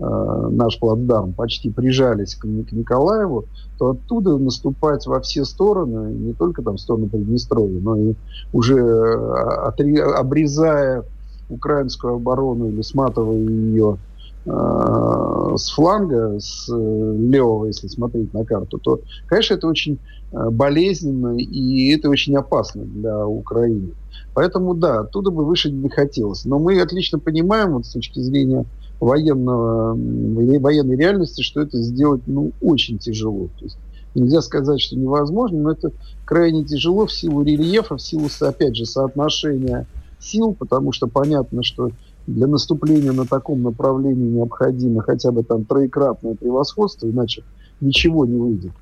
наш 0.02 0.78
плацдарм, 0.78 1.32
почти 1.32 1.70
прижались 1.70 2.34
к, 2.34 2.44
Николаеву, 2.44 3.44
то 3.78 3.90
оттуда 3.90 4.36
наступать 4.38 5.06
во 5.06 5.20
все 5.20 5.44
стороны, 5.44 6.12
не 6.12 6.32
только 6.32 6.62
там 6.62 6.76
в 6.76 6.80
сторону 6.80 7.08
Приднестровья, 7.08 7.80
но 7.80 7.96
и 7.96 8.14
уже 8.52 8.76
э, 8.76 9.66
отри, 9.66 9.98
обрезая 9.98 11.04
украинскую 11.48 12.14
оборону 12.14 12.68
или 12.68 12.82
сматывая 12.82 13.36
ее 13.36 13.98
э, 14.46 15.54
с 15.56 15.70
фланга, 15.70 16.38
с 16.40 16.68
левого, 16.68 17.66
если 17.66 17.88
смотреть 17.88 18.32
на 18.34 18.44
карту, 18.44 18.78
то, 18.78 19.00
конечно, 19.26 19.54
это 19.54 19.68
очень 19.68 19.98
болезненно 20.32 21.36
и 21.36 21.94
это 21.94 22.08
очень 22.08 22.34
опасно 22.36 22.84
для 22.84 23.26
Украины. 23.26 23.90
Поэтому, 24.34 24.74
да, 24.74 25.00
оттуда 25.00 25.30
бы 25.30 25.44
выше 25.44 25.70
не 25.70 25.90
хотелось. 25.90 26.46
Но 26.46 26.58
мы 26.58 26.80
отлично 26.80 27.18
понимаем, 27.18 27.74
вот 27.74 27.84
с 27.84 27.92
точки 27.92 28.18
зрения 28.20 28.64
военного, 29.02 29.94
военной 29.94 30.96
реальности, 30.96 31.42
что 31.42 31.60
это 31.60 31.76
сделать 31.82 32.22
ну, 32.26 32.52
очень 32.60 32.98
тяжело. 32.98 33.48
То 33.58 33.64
есть 33.64 33.76
нельзя 34.14 34.40
сказать, 34.42 34.80
что 34.80 34.96
невозможно, 34.96 35.58
но 35.58 35.72
это 35.72 35.90
крайне 36.24 36.64
тяжело 36.64 37.06
в 37.06 37.12
силу 37.12 37.42
рельефа, 37.42 37.96
в 37.96 38.02
силу, 38.02 38.28
опять 38.40 38.76
же, 38.76 38.86
соотношения 38.86 39.86
сил, 40.20 40.54
потому 40.54 40.92
что 40.92 41.08
понятно, 41.08 41.64
что 41.64 41.90
для 42.28 42.46
наступления 42.46 43.10
на 43.10 43.26
таком 43.26 43.62
направлении 43.62 44.30
необходимо 44.30 45.02
хотя 45.02 45.32
бы 45.32 45.42
там 45.42 45.64
троекратное 45.64 46.36
превосходство, 46.36 47.08
иначе 47.08 47.42
ничего 47.80 48.24
не 48.24 48.36
выйдет. 48.36 48.72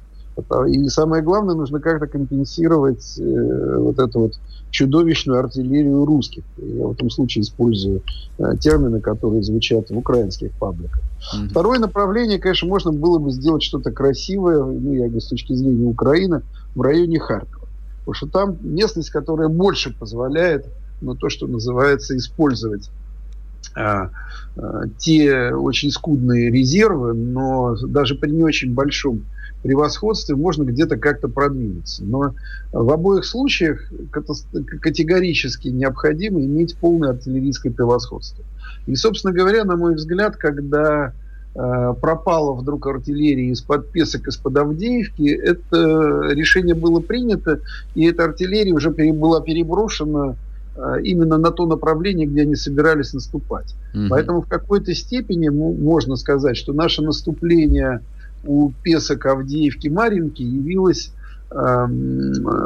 И 0.68 0.88
самое 0.88 1.22
главное, 1.22 1.54
нужно 1.54 1.80
как-то 1.80 2.06
компенсировать 2.06 3.18
э, 3.18 3.76
вот 3.78 3.98
эту 3.98 4.20
вот 4.20 4.32
чудовищную 4.70 5.38
артиллерию 5.38 6.04
русских. 6.04 6.42
Я 6.56 6.86
в 6.86 6.92
этом 6.92 7.10
случае 7.10 7.42
использую 7.42 8.02
э, 8.38 8.56
термины, 8.60 9.00
которые 9.00 9.42
звучат 9.42 9.90
в 9.90 9.98
украинских 9.98 10.52
пабликах. 10.52 11.00
Mm-hmm. 11.00 11.48
Второе 11.48 11.78
направление, 11.78 12.38
конечно, 12.38 12.68
можно 12.68 12.92
было 12.92 13.18
бы 13.18 13.30
сделать 13.30 13.62
что-то 13.62 13.90
красивое, 13.90 14.64
ну, 14.64 14.92
я 14.92 15.04
говорю, 15.04 15.20
с 15.20 15.28
точки 15.28 15.52
зрения 15.54 15.88
Украины, 15.88 16.42
в 16.74 16.80
районе 16.82 17.18
Харькова. 17.18 17.66
Потому 18.00 18.14
что 18.14 18.26
там 18.28 18.56
местность, 18.62 19.10
которая 19.10 19.48
больше 19.48 19.92
позволяет, 19.92 20.66
ну, 21.00 21.14
то, 21.14 21.28
что 21.28 21.46
называется, 21.46 22.16
использовать 22.16 22.90
а, 23.74 24.10
а, 24.56 24.82
те 24.98 25.52
очень 25.52 25.90
скудные 25.90 26.50
резервы, 26.50 27.14
но 27.14 27.76
даже 27.86 28.14
при 28.14 28.30
не 28.30 28.42
очень 28.42 28.74
большом 28.74 29.24
превосходстве 29.62 30.36
можно 30.36 30.64
где-то 30.64 30.96
как-то 30.96 31.28
продвинуться. 31.28 32.04
Но 32.04 32.34
в 32.72 32.90
обоих 32.90 33.24
случаях 33.24 33.92
категорически 34.10 35.68
необходимо 35.68 36.40
иметь 36.40 36.76
полное 36.76 37.10
артиллерийское 37.10 37.72
превосходство. 37.72 38.44
И, 38.86 38.94
собственно 38.94 39.32
говоря, 39.32 39.64
на 39.64 39.76
мой 39.76 39.94
взгляд, 39.94 40.36
когда 40.36 41.12
э, 41.54 41.94
пропала 42.00 42.54
вдруг 42.54 42.86
артиллерия 42.86 43.50
из-под 43.50 43.90
Песок, 43.90 44.26
из-под 44.28 44.56
Авдеевки, 44.56 45.28
это 45.28 46.30
решение 46.30 46.74
было 46.74 47.00
принято, 47.00 47.60
и 47.94 48.06
эта 48.06 48.24
артиллерия 48.24 48.72
уже 48.72 48.92
пере, 48.92 49.12
была 49.12 49.42
переброшена 49.42 50.36
э, 50.74 51.02
именно 51.02 51.36
на 51.36 51.50
то 51.50 51.66
направление, 51.66 52.26
где 52.26 52.42
они 52.42 52.54
собирались 52.54 53.12
наступать. 53.12 53.74
Угу. 53.92 54.06
Поэтому 54.08 54.42
в 54.42 54.48
какой-то 54.48 54.94
степени 54.94 55.48
можно 55.48 56.16
сказать, 56.16 56.56
что 56.56 56.72
наше 56.72 57.02
наступление 57.02 58.00
у 58.44 58.72
Песок, 58.82 59.26
Авдеевки, 59.26 59.88
Маринки 59.88 60.42
явилось 60.42 61.12
э, 61.50 61.86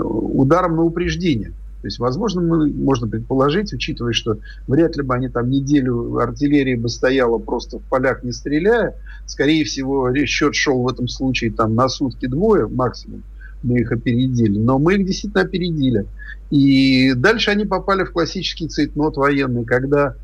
ударом 0.05 0.77
на 0.77 0.83
упреждение. 0.83 1.53
То 1.85 1.89
есть, 1.89 1.99
возможно, 1.99 2.41
мы, 2.41 2.73
можно 2.73 3.07
предположить, 3.07 3.75
учитывая, 3.75 4.15
что 4.15 4.39
вряд 4.67 4.97
ли 4.97 5.03
бы 5.03 5.15
они 5.15 5.29
там 5.29 5.51
неделю 5.51 6.17
артиллерии 6.17 6.77
бы 6.77 6.89
стояла 6.89 7.37
просто 7.37 7.79
в 7.79 7.83
полях 7.83 8.23
не 8.23 8.33
стреляя, 8.33 8.95
скорее 9.27 9.65
всего, 9.65 10.11
счет 10.25 10.55
шел 10.55 10.81
в 10.83 10.89
этом 10.89 11.09
случае 11.09 11.53
там 11.53 11.75
на 11.75 11.91
сутки 11.91 12.25
двое 12.25 12.69
максимум. 12.69 13.23
мы 13.63 13.81
их 13.81 13.93
опередили. 13.93 14.59
Но 14.59 14.79
мы 14.79 14.95
их 14.95 15.05
действительно 15.07 15.43
опередили. 15.43 16.07
И 16.51 17.13
дальше 17.15 17.51
они 17.51 17.67
попали 17.67 18.05
в 18.05 18.13
классический 18.13 18.67
цейтнот 18.67 19.19
военный, 19.19 19.67
когда 19.67 20.15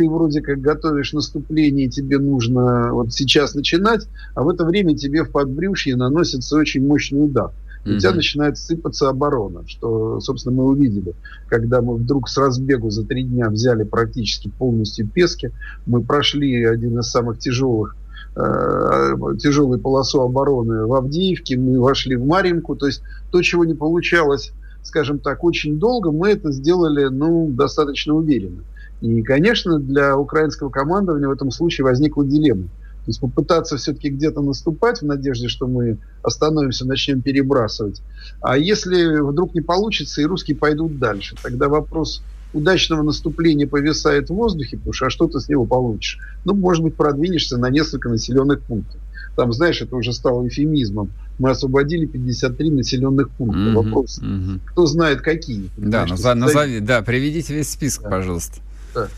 ты 0.00 0.08
вроде 0.08 0.40
как 0.40 0.62
готовишь 0.62 1.12
наступление, 1.12 1.86
тебе 1.90 2.18
нужно 2.18 2.94
вот 2.94 3.12
сейчас 3.12 3.54
начинать, 3.54 4.08
а 4.34 4.42
в 4.42 4.48
это 4.48 4.64
время 4.64 4.96
тебе 4.96 5.24
в 5.24 5.30
подбрюшье 5.30 5.94
наносится 5.94 6.56
очень 6.56 6.86
мощный 6.86 7.22
удар. 7.22 7.50
И 7.84 7.92
у 7.92 7.98
тебя 7.98 8.12
начинает 8.12 8.56
сыпаться 8.56 9.10
оборона, 9.10 9.62
что, 9.66 10.18
собственно, 10.20 10.56
мы 10.56 10.64
увидели, 10.64 11.12
когда 11.48 11.82
мы 11.82 11.96
вдруг 11.96 12.30
с 12.30 12.38
разбегу 12.38 12.88
за 12.88 13.04
три 13.04 13.24
дня 13.24 13.50
взяли 13.50 13.84
практически 13.84 14.48
полностью 14.48 15.06
Пески, 15.06 15.50
мы 15.84 16.02
прошли 16.02 16.64
один 16.64 16.98
из 16.98 17.10
самых 17.10 17.38
тяжелых 17.38 17.94
э, 18.36 19.14
тяжелую 19.38 19.80
полосу 19.80 20.22
обороны 20.22 20.86
в 20.86 20.94
Авдеевке, 20.94 21.58
мы 21.58 21.78
вошли 21.78 22.16
в 22.16 22.24
Маринку, 22.24 22.74
то 22.74 22.86
есть 22.86 23.02
то, 23.30 23.42
чего 23.42 23.66
не 23.66 23.74
получалось, 23.74 24.52
скажем 24.82 25.18
так, 25.18 25.44
очень 25.44 25.78
долго, 25.78 26.10
мы 26.10 26.30
это 26.30 26.52
сделали, 26.52 27.04
ну, 27.10 27.50
достаточно 27.50 28.14
уверенно. 28.14 28.62
И, 29.00 29.22
конечно, 29.22 29.78
для 29.78 30.16
украинского 30.16 30.70
командования 30.70 31.28
в 31.28 31.32
этом 31.32 31.50
случае 31.50 31.84
возникла 31.84 32.24
дилемма. 32.24 32.68
То 33.04 33.06
есть 33.06 33.20
попытаться 33.20 33.76
все-таки 33.78 34.10
где-то 34.10 34.42
наступать 34.42 35.00
в 35.00 35.06
надежде, 35.06 35.48
что 35.48 35.66
мы 35.66 35.98
остановимся, 36.22 36.86
начнем 36.86 37.22
перебрасывать. 37.22 38.02
А 38.42 38.58
если 38.58 39.20
вдруг 39.20 39.54
не 39.54 39.62
получится, 39.62 40.20
и 40.20 40.26
русские 40.26 40.56
пойдут 40.56 40.98
дальше, 40.98 41.34
тогда 41.42 41.68
вопрос 41.68 42.22
удачного 42.52 43.02
наступления 43.02 43.66
повисает 43.66 44.28
в 44.28 44.34
воздухе, 44.34 44.76
потому 44.76 44.92
что 44.92 45.06
а 45.06 45.10
что 45.10 45.28
ты 45.28 45.40
с 45.40 45.48
него 45.48 45.64
получишь? 45.64 46.18
Ну, 46.44 46.54
может 46.54 46.82
быть, 46.82 46.94
продвинешься 46.94 47.56
на 47.56 47.70
несколько 47.70 48.08
населенных 48.08 48.60
пунктов. 48.62 49.00
Там, 49.36 49.52
знаешь, 49.52 49.80
это 49.80 49.96
уже 49.96 50.12
стало 50.12 50.46
эфемизмом. 50.46 51.12
Мы 51.38 51.50
освободили 51.50 52.04
53 52.04 52.70
населенных 52.70 53.30
пункта. 53.30 53.58
Mm-hmm, 53.58 53.74
Вопрос, 53.74 54.20
mm-hmm. 54.22 54.60
кто 54.66 54.86
знает 54.86 55.20
какие. 55.20 55.70
Да, 55.76 56.04
назови, 56.04 56.40
назови, 56.40 56.80
да, 56.80 57.00
приведите 57.00 57.54
весь 57.54 57.70
список, 57.70 58.04
да. 58.04 58.10
пожалуйста. 58.10 58.60
Да. 58.94 59.08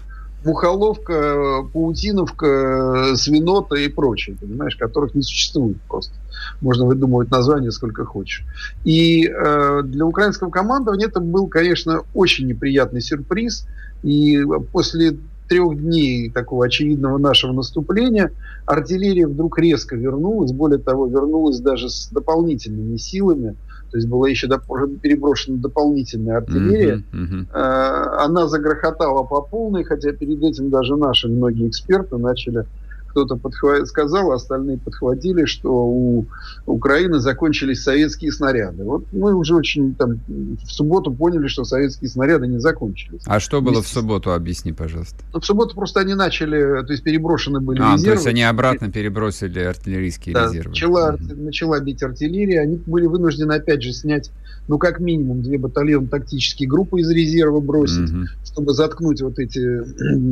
Мухоловка, 0.45 1.63
паутиновка, 1.73 3.15
свинота 3.15 3.77
и 3.77 3.89
прочее, 3.89 4.37
понимаешь, 4.41 4.75
которых 4.77 5.15
не 5.15 5.23
существует 5.23 5.77
просто. 5.83 6.15
Можно 6.61 6.87
выдумывать 6.87 7.31
название 7.31 7.71
сколько 7.71 8.05
хочешь. 8.05 8.45
И 8.85 9.29
э, 9.29 9.83
для 9.85 10.05
украинского 10.05 10.51
командования 10.51 11.07
это 11.07 11.21
был, 11.21 11.47
конечно, 11.47 12.03
очень 12.13 12.49
неприятный 12.49 13.01
сюрприз. 13.01 13.67
И 14.03 14.45
после 14.73 15.17
трех 15.49 15.79
дней 15.79 16.31
такого 16.31 16.65
очевидного 16.65 17.19
нашего 17.19 17.53
наступления 17.53 18.33
артиллерия 18.67 19.27
вдруг 19.27 19.59
резко 19.59 19.95
вернулась. 19.95 20.51
Более 20.51 20.79
того, 20.79 21.07
вернулась 21.07 21.61
даже 21.61 21.89
с 21.89 22.09
дополнительными 22.09 22.97
силами 22.97 23.55
то 23.93 23.99
есть 23.99 24.09
была 24.09 24.27
еще 24.27 24.49
переброшена 24.49 25.59
дополнительная 25.59 26.39
артиллерия. 26.39 27.05
Mm-hmm, 27.13 27.47
mm-hmm. 27.53 28.17
Она 28.25 28.49
загрохотала 28.49 29.23
по 29.25 29.43
полной, 29.43 29.85
хотя 29.85 30.13
перед 30.13 30.43
этим 30.43 30.71
даже 30.71 30.97
наши 30.97 31.29
многие 31.29 31.69
эксперты 31.69 32.17
начали 32.17 32.65
кто-то 33.13 33.37
подхват... 33.37 33.87
сказал, 33.87 34.33
остальные 34.33 34.79
подхватили, 34.79 35.45
что 35.45 35.71
у 35.71 36.27
Украины 36.65 37.21
закончились 37.21 37.83
советские 37.83 38.33
снаряды. 38.33 38.85
Вот 38.85 39.05
мы 39.13 39.35
уже 39.35 39.55
очень 39.55 39.95
там 39.95 40.21
в 40.27 40.71
субботу 40.71 41.13
поняли, 41.13 41.47
что 41.47 41.65
советские 41.65 42.09
снаряды 42.09 42.47
не 42.47 42.59
закончились. 42.59 43.21
А 43.27 43.39
что 43.39 43.61
было 43.61 43.83
в 43.83 43.87
субботу, 43.87 44.33
объясни, 44.33 44.73
пожалуйста. 44.73 45.17
Ну, 45.33 45.41
в 45.41 45.45
субботу 45.45 45.75
просто 45.75 46.01
они 46.01 46.15
начали, 46.15 46.83
то 46.85 46.93
есть 46.93 47.05
переброшены 47.05 47.61
были 47.61 47.81
а, 47.83 47.93
резервы. 47.95 48.05
то 48.05 48.13
есть 48.13 48.27
они 48.27 48.43
обратно 48.43 48.91
перебросили 48.91 49.61
артиллерийские 49.61 50.35
да, 50.35 50.47
резервы. 50.47 50.71
Начала, 50.71 51.15
mm 51.17 51.43
начала 51.43 51.81
бить 51.81 52.03
артиллерия, 52.03 52.61
они 52.61 52.81
были 52.87 53.07
вынуждены 53.07 53.53
опять 53.53 53.83
же 53.83 53.93
снять 53.93 54.31
ну, 54.69 54.79
как 54.79 55.01
минимум, 55.01 55.43
две 55.43 55.59
батальон 55.59 56.07
тактические 56.07 56.69
группы 56.69 57.01
из 57.01 57.11
резерва 57.11 57.61
бросить, 57.61 58.11
mm 58.11 58.25
чтобы 58.45 58.75
заткнуть 58.75 59.21
вот 59.23 59.39
эти, 59.39 59.83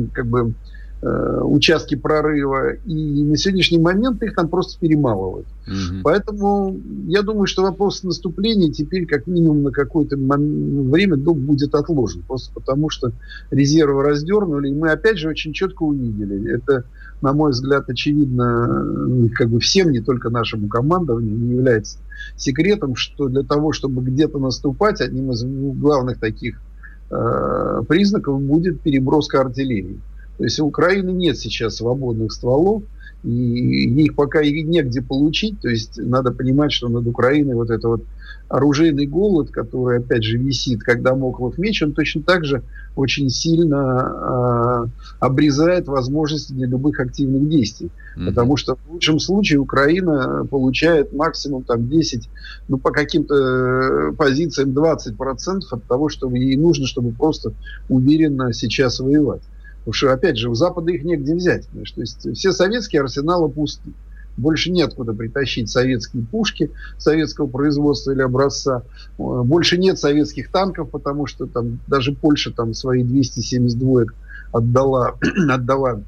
как 0.13 0.27
бы, 0.27 0.53
участки 1.01 1.95
прорыва, 1.95 2.73
и 2.73 3.23
на 3.23 3.35
сегодняшний 3.35 3.79
момент 3.79 4.21
их 4.21 4.35
там 4.35 4.49
просто 4.49 4.79
перемалывают. 4.79 5.47
Угу. 5.65 6.01
Поэтому 6.03 6.79
я 7.07 7.23
думаю, 7.23 7.47
что 7.47 7.63
вопрос 7.63 8.03
наступления 8.03 8.71
теперь 8.71 9.07
как 9.07 9.25
минимум 9.25 9.63
на 9.63 9.71
какое-то 9.71 10.15
время 10.15 11.17
будет 11.17 11.73
отложен, 11.73 12.23
просто 12.27 12.53
потому 12.53 12.89
что 12.89 13.11
резервы 13.49 14.03
раздернули, 14.03 14.69
и 14.69 14.73
мы 14.73 14.91
опять 14.91 15.17
же 15.17 15.29
очень 15.29 15.53
четко 15.53 15.83
увидели, 15.83 16.53
это, 16.53 16.83
на 17.21 17.33
мой 17.33 17.51
взгляд, 17.51 17.89
очевидно 17.89 19.29
как 19.33 19.49
бы 19.49 19.59
всем, 19.59 19.89
не 19.91 20.01
только 20.01 20.29
нашему 20.29 20.67
командованию, 20.67 21.35
не 21.35 21.55
является 21.55 21.97
секретом, 22.35 22.95
что 22.95 23.27
для 23.27 23.41
того, 23.43 23.71
чтобы 23.71 24.03
где-то 24.03 24.37
наступать, 24.37 25.01
одним 25.01 25.31
из 25.31 25.43
главных 25.43 26.19
таких 26.19 26.61
э, 27.09 27.81
признаков 27.87 28.39
будет 28.41 28.81
переброска 28.81 29.41
артиллерии. 29.41 29.99
То 30.37 30.43
есть 30.43 30.59
у 30.59 30.65
Украины 30.65 31.11
нет 31.11 31.37
сейчас 31.37 31.75
свободных 31.75 32.31
стволов, 32.31 32.83
и 33.23 34.03
их 34.03 34.15
пока 34.15 34.41
и 34.41 34.63
негде 34.63 35.01
получить. 35.01 35.59
То 35.61 35.69
есть 35.69 35.97
надо 35.97 36.31
понимать, 36.31 36.71
что 36.71 36.89
над 36.89 37.05
Украиной 37.05 37.55
вот 37.55 37.69
это 37.69 37.87
вот 37.87 38.03
оружейный 38.49 39.05
голод, 39.05 39.49
который, 39.49 39.99
опять 39.99 40.23
же, 40.23 40.37
висит, 40.37 40.83
когда 40.83 41.15
Моклов 41.15 41.57
меч, 41.57 41.81
он 41.81 41.93
точно 41.93 42.21
так 42.23 42.43
же 42.43 42.63
очень 42.95 43.29
сильно 43.29 44.85
э, 44.85 45.05
обрезает 45.19 45.87
возможности 45.87 46.51
для 46.51 46.67
любых 46.67 46.99
активных 46.99 47.47
действий. 47.47 47.91
Mm-hmm. 48.17 48.25
Потому 48.25 48.57
что 48.57 48.75
в 48.75 48.91
лучшем 48.91 49.19
случае 49.19 49.59
Украина 49.59 50.45
получает 50.49 51.13
максимум 51.13 51.63
там 51.63 51.87
10, 51.87 52.27
ну 52.67 52.77
по 52.77 52.91
каким-то 52.91 53.35
э, 53.35 54.11
позициям 54.13 54.71
20% 54.71 55.61
от 55.71 55.83
того, 55.85 56.09
что 56.09 56.29
ей 56.35 56.57
нужно, 56.57 56.87
чтобы 56.87 57.11
просто 57.11 57.53
уверенно 57.87 58.51
сейчас 58.51 58.99
воевать. 58.99 59.43
Потому 59.81 59.93
что, 59.93 60.13
опять 60.13 60.37
же, 60.37 60.49
у 60.49 60.53
Запада 60.53 60.91
их 60.91 61.03
негде 61.03 61.35
взять. 61.35 61.67
Понимаешь? 61.67 61.91
То 61.91 62.01
есть 62.01 62.37
все 62.37 62.51
советские 62.51 63.01
арсеналы 63.01 63.49
пусты. 63.49 63.91
Больше 64.37 64.71
неоткуда 64.71 65.13
притащить 65.13 65.69
советские 65.69 66.23
пушки 66.23 66.71
советского 66.97 67.47
производства 67.47 68.11
или 68.11 68.21
образца. 68.21 68.83
Больше 69.17 69.77
нет 69.77 69.99
советских 69.99 70.51
танков, 70.51 70.89
потому 70.89 71.25
что 71.25 71.47
там 71.47 71.79
даже 71.87 72.13
Польша 72.13 72.51
там 72.51 72.73
свои 72.73 73.03
272 73.03 74.05
отдала, 74.51 75.15
отдала 75.49 76.01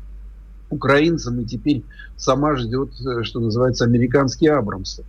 украинцам 0.70 1.42
и 1.42 1.46
теперь 1.46 1.84
сама 2.18 2.56
ждет, 2.56 2.90
э, 3.06 3.24
что 3.24 3.40
называется, 3.40 3.86
американские 3.86 4.54
Абрамсы. 4.54 5.04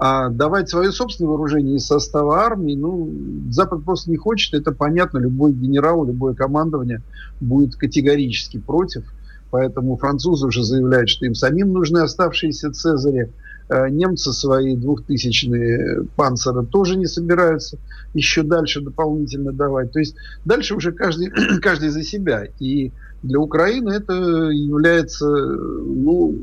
А 0.00 0.28
давать 0.28 0.68
свое 0.68 0.92
собственное 0.92 1.30
вооружение 1.30 1.76
из 1.76 1.86
состава 1.86 2.44
армии, 2.44 2.74
ну, 2.76 3.12
Запад 3.50 3.84
просто 3.84 4.10
не 4.10 4.16
хочет, 4.16 4.54
это 4.54 4.70
понятно, 4.70 5.18
любой 5.18 5.52
генерал, 5.52 6.04
любое 6.04 6.34
командование 6.34 7.02
будет 7.40 7.74
категорически 7.74 8.58
против, 8.58 9.04
поэтому 9.50 9.96
французы 9.96 10.46
уже 10.46 10.62
заявляют, 10.62 11.08
что 11.08 11.26
им 11.26 11.34
самим 11.34 11.72
нужны 11.72 11.98
оставшиеся 11.98 12.70
Цезари, 12.70 13.32
э, 13.70 13.88
немцы 13.90 14.32
свои 14.32 14.76
двухтысячные 14.76 16.04
панциры 16.14 16.64
тоже 16.64 16.96
не 16.96 17.06
собираются 17.06 17.78
еще 18.14 18.44
дальше 18.44 18.80
дополнительно 18.80 19.52
давать. 19.52 19.90
То 19.90 19.98
есть 19.98 20.14
дальше 20.44 20.76
уже 20.76 20.92
каждый, 20.92 21.30
каждый 21.60 21.88
за 21.88 22.04
себя. 22.04 22.46
И 22.60 22.92
для 23.24 23.40
Украины 23.40 23.90
это 23.90 24.14
является, 24.14 25.26
ну, 25.28 26.38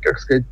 как 0.00 0.18
сказать, 0.18 0.46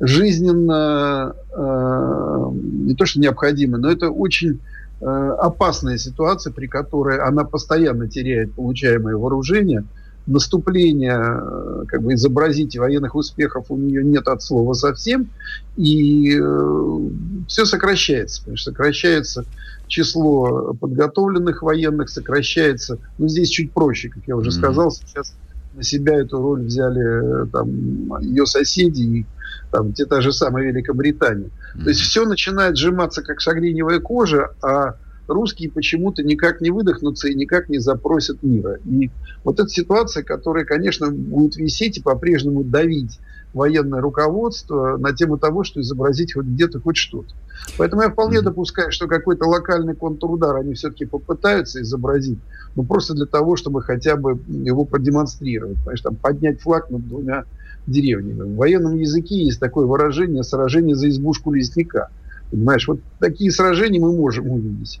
жизненно 0.00 1.34
э, 1.50 2.50
не 2.52 2.94
то 2.94 3.06
что 3.06 3.20
необходимой, 3.20 3.80
но 3.80 3.90
это 3.90 4.10
очень 4.10 4.60
э, 5.00 5.04
опасная 5.04 5.98
ситуация, 5.98 6.52
при 6.52 6.66
которой 6.66 7.18
она 7.20 7.44
постоянно 7.44 8.08
теряет 8.08 8.52
получаемое 8.54 9.16
вооружение. 9.16 9.84
Наступление, 10.26 11.20
э, 11.20 11.84
как 11.86 12.02
бы 12.02 12.14
изобразить 12.14 12.76
военных 12.76 13.14
успехов 13.14 13.66
у 13.68 13.76
нее 13.76 14.02
нет 14.02 14.26
от 14.26 14.42
слова 14.42 14.72
совсем, 14.72 15.28
и 15.76 16.38
э, 16.40 16.98
все 17.46 17.64
сокращается, 17.64 18.42
что 18.42 18.70
сокращается 18.70 19.44
число 19.86 20.74
подготовленных 20.80 21.62
военных, 21.62 22.08
сокращается, 22.08 22.98
ну 23.18 23.28
здесь 23.28 23.50
чуть 23.50 23.72
проще, 23.72 24.08
как 24.08 24.22
я 24.26 24.36
уже 24.36 24.48
mm-hmm. 24.48 24.52
сказал, 24.52 24.90
сейчас 24.90 25.34
на 25.74 25.82
себя 25.82 26.16
эту 26.16 26.40
роль 26.40 26.62
взяли 26.62 27.44
э, 27.44 27.46
там 27.46 28.20
ее 28.20 28.46
соседи 28.46 29.02
и 29.02 29.26
там, 29.70 29.92
те 29.92 30.06
та 30.06 30.20
же 30.20 30.32
самая 30.32 30.66
Великобритания. 30.66 31.48
Mm-hmm. 31.48 31.82
То 31.82 31.88
есть 31.88 32.00
все 32.00 32.24
начинает 32.24 32.76
сжиматься 32.76 33.22
как 33.22 33.40
шагреневая 33.40 34.00
кожа, 34.00 34.50
а 34.62 34.96
русские 35.26 35.70
почему-то 35.70 36.22
никак 36.22 36.60
не 36.60 36.70
выдохнутся 36.70 37.28
и 37.28 37.34
никак 37.34 37.68
не 37.68 37.78
запросят 37.78 38.42
мира. 38.42 38.78
И 38.84 39.10
вот 39.42 39.58
эта 39.58 39.68
ситуация, 39.68 40.22
которая, 40.22 40.64
конечно, 40.64 41.10
будет 41.10 41.56
висеть 41.56 41.98
и 41.98 42.02
по-прежнему 42.02 42.62
давить 42.62 43.18
военное 43.54 44.00
руководство 44.00 44.96
на 44.96 45.14
тему 45.14 45.38
того, 45.38 45.64
что 45.64 45.80
изобразить 45.80 46.34
хоть 46.34 46.46
где-то 46.46 46.80
хоть 46.80 46.96
что-то. 46.96 47.34
Поэтому 47.78 48.02
я 48.02 48.10
вполне 48.10 48.42
допускаю, 48.42 48.92
что 48.92 49.06
какой-то 49.06 49.46
локальный 49.46 49.94
контрудар 49.94 50.56
они 50.56 50.74
все-таки 50.74 51.06
попытаются 51.06 51.80
изобразить, 51.80 52.38
но 52.74 52.82
просто 52.82 53.14
для 53.14 53.26
того, 53.26 53.56
чтобы 53.56 53.82
хотя 53.82 54.16
бы 54.16 54.38
его 54.48 54.84
продемонстрировать, 54.84 55.76
понимаешь, 55.78 56.00
там, 56.00 56.16
поднять 56.16 56.60
флаг 56.60 56.90
над 56.90 57.08
двумя 57.08 57.44
деревнями. 57.86 58.42
В 58.42 58.56
военном 58.56 58.98
языке 58.98 59.42
есть 59.44 59.60
такое 59.60 59.86
выражение 59.86 60.42
«сражение 60.42 60.96
за 60.96 61.08
избушку 61.08 61.52
лесника». 61.52 62.08
Понимаешь, 62.50 62.86
вот 62.86 63.00
такие 63.18 63.50
сражения 63.50 64.00
мы 64.00 64.12
можем 64.12 64.48
увидеть. 64.50 65.00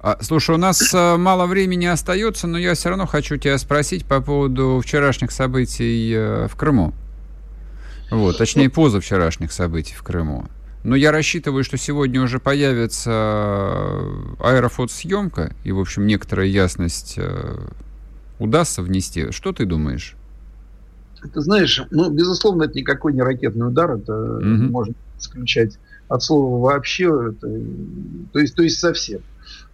А, 0.00 0.18
слушай, 0.20 0.54
у 0.54 0.58
нас 0.58 0.92
а, 0.94 1.16
мало 1.16 1.46
времени 1.46 1.86
остается, 1.86 2.46
но 2.46 2.58
я 2.58 2.74
все 2.74 2.90
равно 2.90 3.06
хочу 3.06 3.36
тебя 3.36 3.58
спросить 3.58 4.04
по 4.04 4.20
поводу 4.20 4.80
вчерашних 4.82 5.30
событий 5.30 6.12
э, 6.14 6.48
в 6.48 6.56
Крыму. 6.56 6.92
Вот, 8.10 8.38
точнее, 8.38 8.70
позавчерашних 8.70 9.52
событий 9.52 9.94
в 9.94 10.02
Крыму. 10.02 10.46
Но 10.84 10.94
я 10.94 11.10
рассчитываю, 11.10 11.64
что 11.64 11.76
сегодня 11.76 12.22
уже 12.22 12.38
появится 12.38 13.10
э, 13.10 14.24
аэрофотосъемка, 14.38 15.52
и, 15.64 15.72
в 15.72 15.80
общем, 15.80 16.06
некоторая 16.06 16.46
ясность 16.46 17.14
э, 17.16 17.58
удастся 18.38 18.82
внести. 18.82 19.32
Что 19.32 19.52
ты 19.52 19.66
думаешь? 19.66 20.14
Ты 21.34 21.40
знаешь, 21.40 21.82
ну, 21.90 22.08
безусловно, 22.10 22.64
это 22.64 22.74
никакой 22.74 23.14
не 23.14 23.22
ракетный 23.22 23.66
удар, 23.66 23.92
это 23.96 24.36
угу. 24.36 24.44
можно 24.44 24.94
исключать 25.18 25.76
от 26.08 26.22
слова 26.22 26.62
вообще, 26.62 27.30
это, 27.30 27.60
то, 28.32 28.38
есть, 28.38 28.54
то 28.54 28.62
есть 28.62 28.78
совсем. 28.78 29.22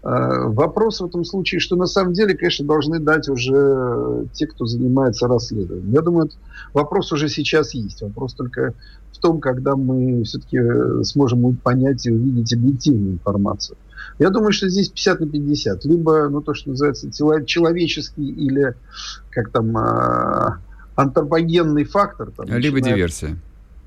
А, 0.03 0.49
вопрос 0.49 1.01
в 1.01 1.07
этом 1.07 1.25
случае, 1.25 1.61
что 1.61 1.77
на 1.77 1.87
самом 1.87 2.13
деле, 2.13 2.35
конечно, 2.37 2.67
должны 2.67 2.99
дать 2.99 3.29
уже 3.29 4.27
те, 4.33 4.47
кто 4.47 4.67
занимается 4.67 5.29
расследованием. 5.29 5.93
Я 5.93 6.01
думаю, 6.01 6.31
вопрос 6.75 7.13
уже 7.13 7.29
сейчас 7.29 7.73
есть. 7.75 8.03
Вопрос 8.03 8.35
только 8.35 8.75
в 9.13 9.19
том, 9.19 9.41
когда 9.41 9.77
мы 9.77 10.25
все-таки 10.25 10.59
сможем 11.05 11.57
понять 11.57 12.07
и 12.07 12.11
увидеть 12.11 12.53
объективную 12.53 13.15
информацию. 13.15 13.77
Я 14.19 14.31
думаю, 14.31 14.53
что 14.53 14.69
здесь 14.69 14.89
50 14.89 15.21
на 15.21 15.29
50. 15.29 15.85
Либо, 15.85 16.29
ну, 16.29 16.41
то, 16.41 16.55
что 16.55 16.71
называется, 16.71 17.11
человеческий 17.47 18.29
или, 18.29 18.75
как 19.31 19.51
там, 19.51 19.77
а, 19.77 20.59
антропогенный 20.97 21.85
фактор. 21.85 22.31
Там, 22.37 22.47
Либо 22.47 22.81
диверсия. 22.81 23.39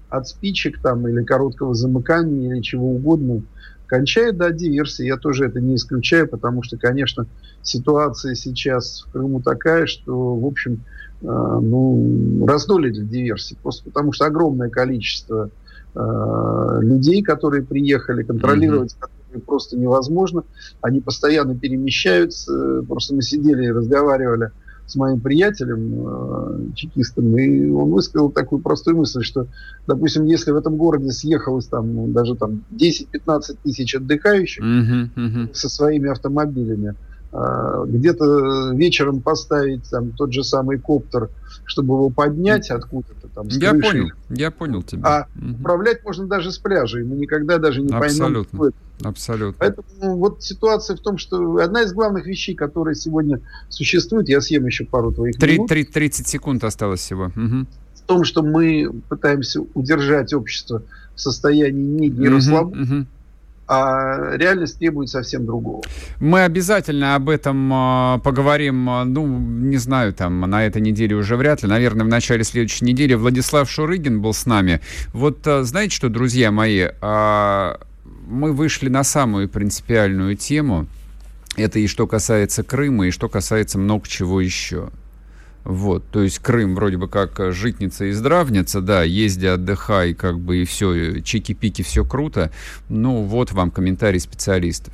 От 0.10 0.28
спичек 0.28 0.82
там 0.82 1.08
или 1.08 1.24
короткого 1.24 1.74
замыкания 1.74 2.54
или 2.54 2.62
чего 2.62 2.92
угодно. 2.92 3.42
Кончает, 3.88 4.38
да, 4.38 4.52
диверсия. 4.52 5.06
Я 5.06 5.18
тоже 5.18 5.46
это 5.46 5.60
не 5.60 5.76
исключаю, 5.76 6.28
потому 6.28 6.64
что, 6.64 6.78
конечно, 6.78 7.28
ситуация 7.62 8.36
сейчас 8.36 9.06
в 9.08 9.12
Крыму 9.12 9.42
такая, 9.42 9.86
что, 9.86 10.36
в 10.36 10.46
общем, 10.46 10.84
э, 11.22 11.26
ну, 11.26 12.46
раздолье 12.46 12.92
для 12.92 13.04
диверсии. 13.04 13.58
Просто 13.62 13.86
потому 13.86 14.12
что 14.12 14.26
огромное 14.26 14.70
количество 14.70 15.50
э, 15.94 16.80
людей, 16.82 17.22
которые 17.22 17.64
приехали, 17.64 18.24
контролировать 18.24 18.96
mm-hmm 19.00 19.10
просто 19.40 19.78
невозможно. 19.78 20.44
Они 20.82 21.02
постоянно 21.02 21.58
перемещаются. 21.58 22.84
Просто 22.88 23.16
мы 23.16 23.22
сидели 23.22 23.66
и 23.66 23.72
разговаривали 23.72 24.52
с 24.88 24.96
моим 24.96 25.20
приятелем, 25.20 25.94
э, 26.08 26.74
чекистом, 26.76 27.38
и 27.38 27.70
он 27.70 27.92
высказал 27.92 28.30
такую 28.30 28.62
простую 28.62 28.98
мысль, 28.98 29.24
что, 29.24 29.48
допустим, 29.88 30.26
если 30.26 30.52
в 30.52 30.56
этом 30.56 30.78
городе 30.78 31.12
съехалось 31.12 31.68
там 31.68 31.94
ну, 31.94 32.08
даже 32.08 32.36
там 32.36 32.64
10-15 32.72 33.58
тысяч 33.64 33.96
отдыхающих 33.96 34.64
uh-huh, 34.64 35.10
uh-huh. 35.16 35.54
со 35.54 35.70
своими 35.70 36.10
автомобилями, 36.10 36.96
где-то 37.88 38.72
вечером 38.74 39.22
поставить 39.22 39.90
там 39.90 40.12
тот 40.12 40.34
же 40.34 40.44
самый 40.44 40.80
коптер, 40.80 41.30
чтобы 41.66 41.96
его 41.96 42.10
поднять 42.10 42.70
откуда-то 42.70 43.28
там 43.34 43.50
с 43.50 43.58
Я 43.58 43.72
крыши. 43.72 43.92
понял, 43.92 44.10
я 44.30 44.52
понял 44.52 44.84
тебя. 44.84 45.02
А 45.04 45.28
угу. 45.36 45.56
управлять 45.60 46.04
можно 46.04 46.28
даже 46.28 46.52
с 46.52 46.58
пляжа, 46.58 47.00
и 47.00 47.04
мы 47.04 47.16
никогда 47.16 47.58
даже 47.58 47.82
не 47.82 47.94
Абсолютно. 47.94 48.58
поймем, 48.58 48.76
Абсолютно. 49.04 49.56
Поэтому 49.60 50.18
вот 50.18 50.42
ситуация 50.42 50.96
в 50.96 51.02
том, 51.02 51.18
что 51.18 51.58
одна 51.58 51.82
из 51.82 51.92
главных 51.92 52.26
вещей, 52.26 52.56
которые 52.56 52.96
сегодня 52.96 53.42
существуют, 53.68 54.30
я 54.30 54.40
съем 54.40 54.66
еще 54.66 54.86
пару 54.86 55.12
твоих 55.12 55.38
3, 55.38 55.54
минут. 55.54 55.68
3, 55.68 55.84
30 55.86 56.28
секунд 56.28 56.64
осталось 56.64 57.02
всего. 57.02 57.26
Угу. 57.26 57.66
В 57.96 58.02
том, 58.06 58.24
что 58.24 58.42
мы 58.42 58.90
пытаемся 59.10 59.62
удержать 59.74 60.34
общество 60.34 60.84
в 61.16 61.20
состоянии 61.20 61.84
неги 61.84 62.24
и 62.24 62.30
расслабления. 62.30 63.02
Угу 63.02 63.08
а 63.68 64.36
реальность 64.38 64.80
требует 64.80 65.10
совсем 65.10 65.46
другого. 65.46 65.82
Мы 66.20 66.44
обязательно 66.44 67.16
об 67.16 67.30
этом 67.30 67.72
э, 67.74 68.20
поговорим, 68.24 68.86
ну, 68.86 69.26
не 69.28 69.78
знаю, 69.78 70.14
там, 70.14 70.42
на 70.42 70.66
этой 70.66 70.82
неделе 70.82 71.16
уже 71.16 71.36
вряд 71.36 71.64
ли, 71.64 71.70
наверное, 71.70 72.06
в 72.06 72.10
начале 72.10 72.44
следующей 72.44 72.86
недели. 72.86 73.14
Владислав 73.14 73.70
Шурыгин 73.70 74.22
был 74.22 74.34
с 74.34 74.46
нами. 74.46 74.82
Вот 75.14 75.46
э, 75.48 75.64
знаете 75.64 75.96
что, 75.96 76.10
друзья 76.10 76.52
мои, 76.52 76.88
мы 78.28 78.54
вышли 78.54 78.90
на 78.90 79.04
самую 79.04 79.50
принципиальную 79.50 80.36
тему. 80.36 80.88
Это 81.58 81.80
и 81.80 81.88
что 81.88 82.08
касается 82.08 82.64
Крыма, 82.64 83.08
и 83.08 83.12
что 83.12 83.30
касается 83.30 83.78
много 83.78 84.08
чего 84.08 84.42
еще. 84.42 84.90
Вот, 85.66 86.10
то 86.12 86.22
есть 86.22 86.40
Крым 86.40 86.76
вроде 86.76 86.98
бы 86.98 87.08
как 87.10 87.52
житница 87.52 88.06
и 88.06 88.12
здравница, 88.12 88.82
да, 88.82 89.04
езди, 89.04 89.48
отдыхай, 89.48 90.14
как 90.14 90.40
бы 90.40 90.62
и 90.62 90.66
все, 90.66 91.20
чики-пики, 91.22 91.84
все 91.84 92.06
круто. 92.06 92.52
Ну, 92.88 93.24
вот 93.24 93.52
вам 93.52 93.72
комментарий 93.72 94.20
специалистов. 94.20 94.94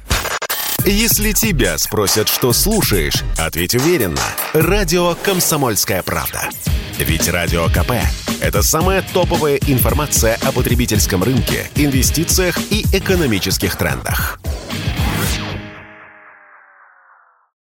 Если 0.85 1.33
тебя 1.33 1.77
спросят, 1.77 2.27
что 2.27 2.53
слушаешь, 2.53 3.23
ответь 3.37 3.75
уверенно. 3.75 4.21
Радио 4.53 5.13
«Комсомольская 5.23 6.01
правда». 6.01 6.49
Ведь 6.97 7.29
Радио 7.29 7.67
КП– 7.67 7.91
это 8.41 8.63
самая 8.63 9.03
топовая 9.13 9.57
информация 9.67 10.37
о 10.43 10.51
потребительском 10.51 11.21
рынке, 11.23 11.69
инвестициях 11.75 12.57
и 12.71 12.83
экономических 12.93 13.75
трендах. 13.75 14.39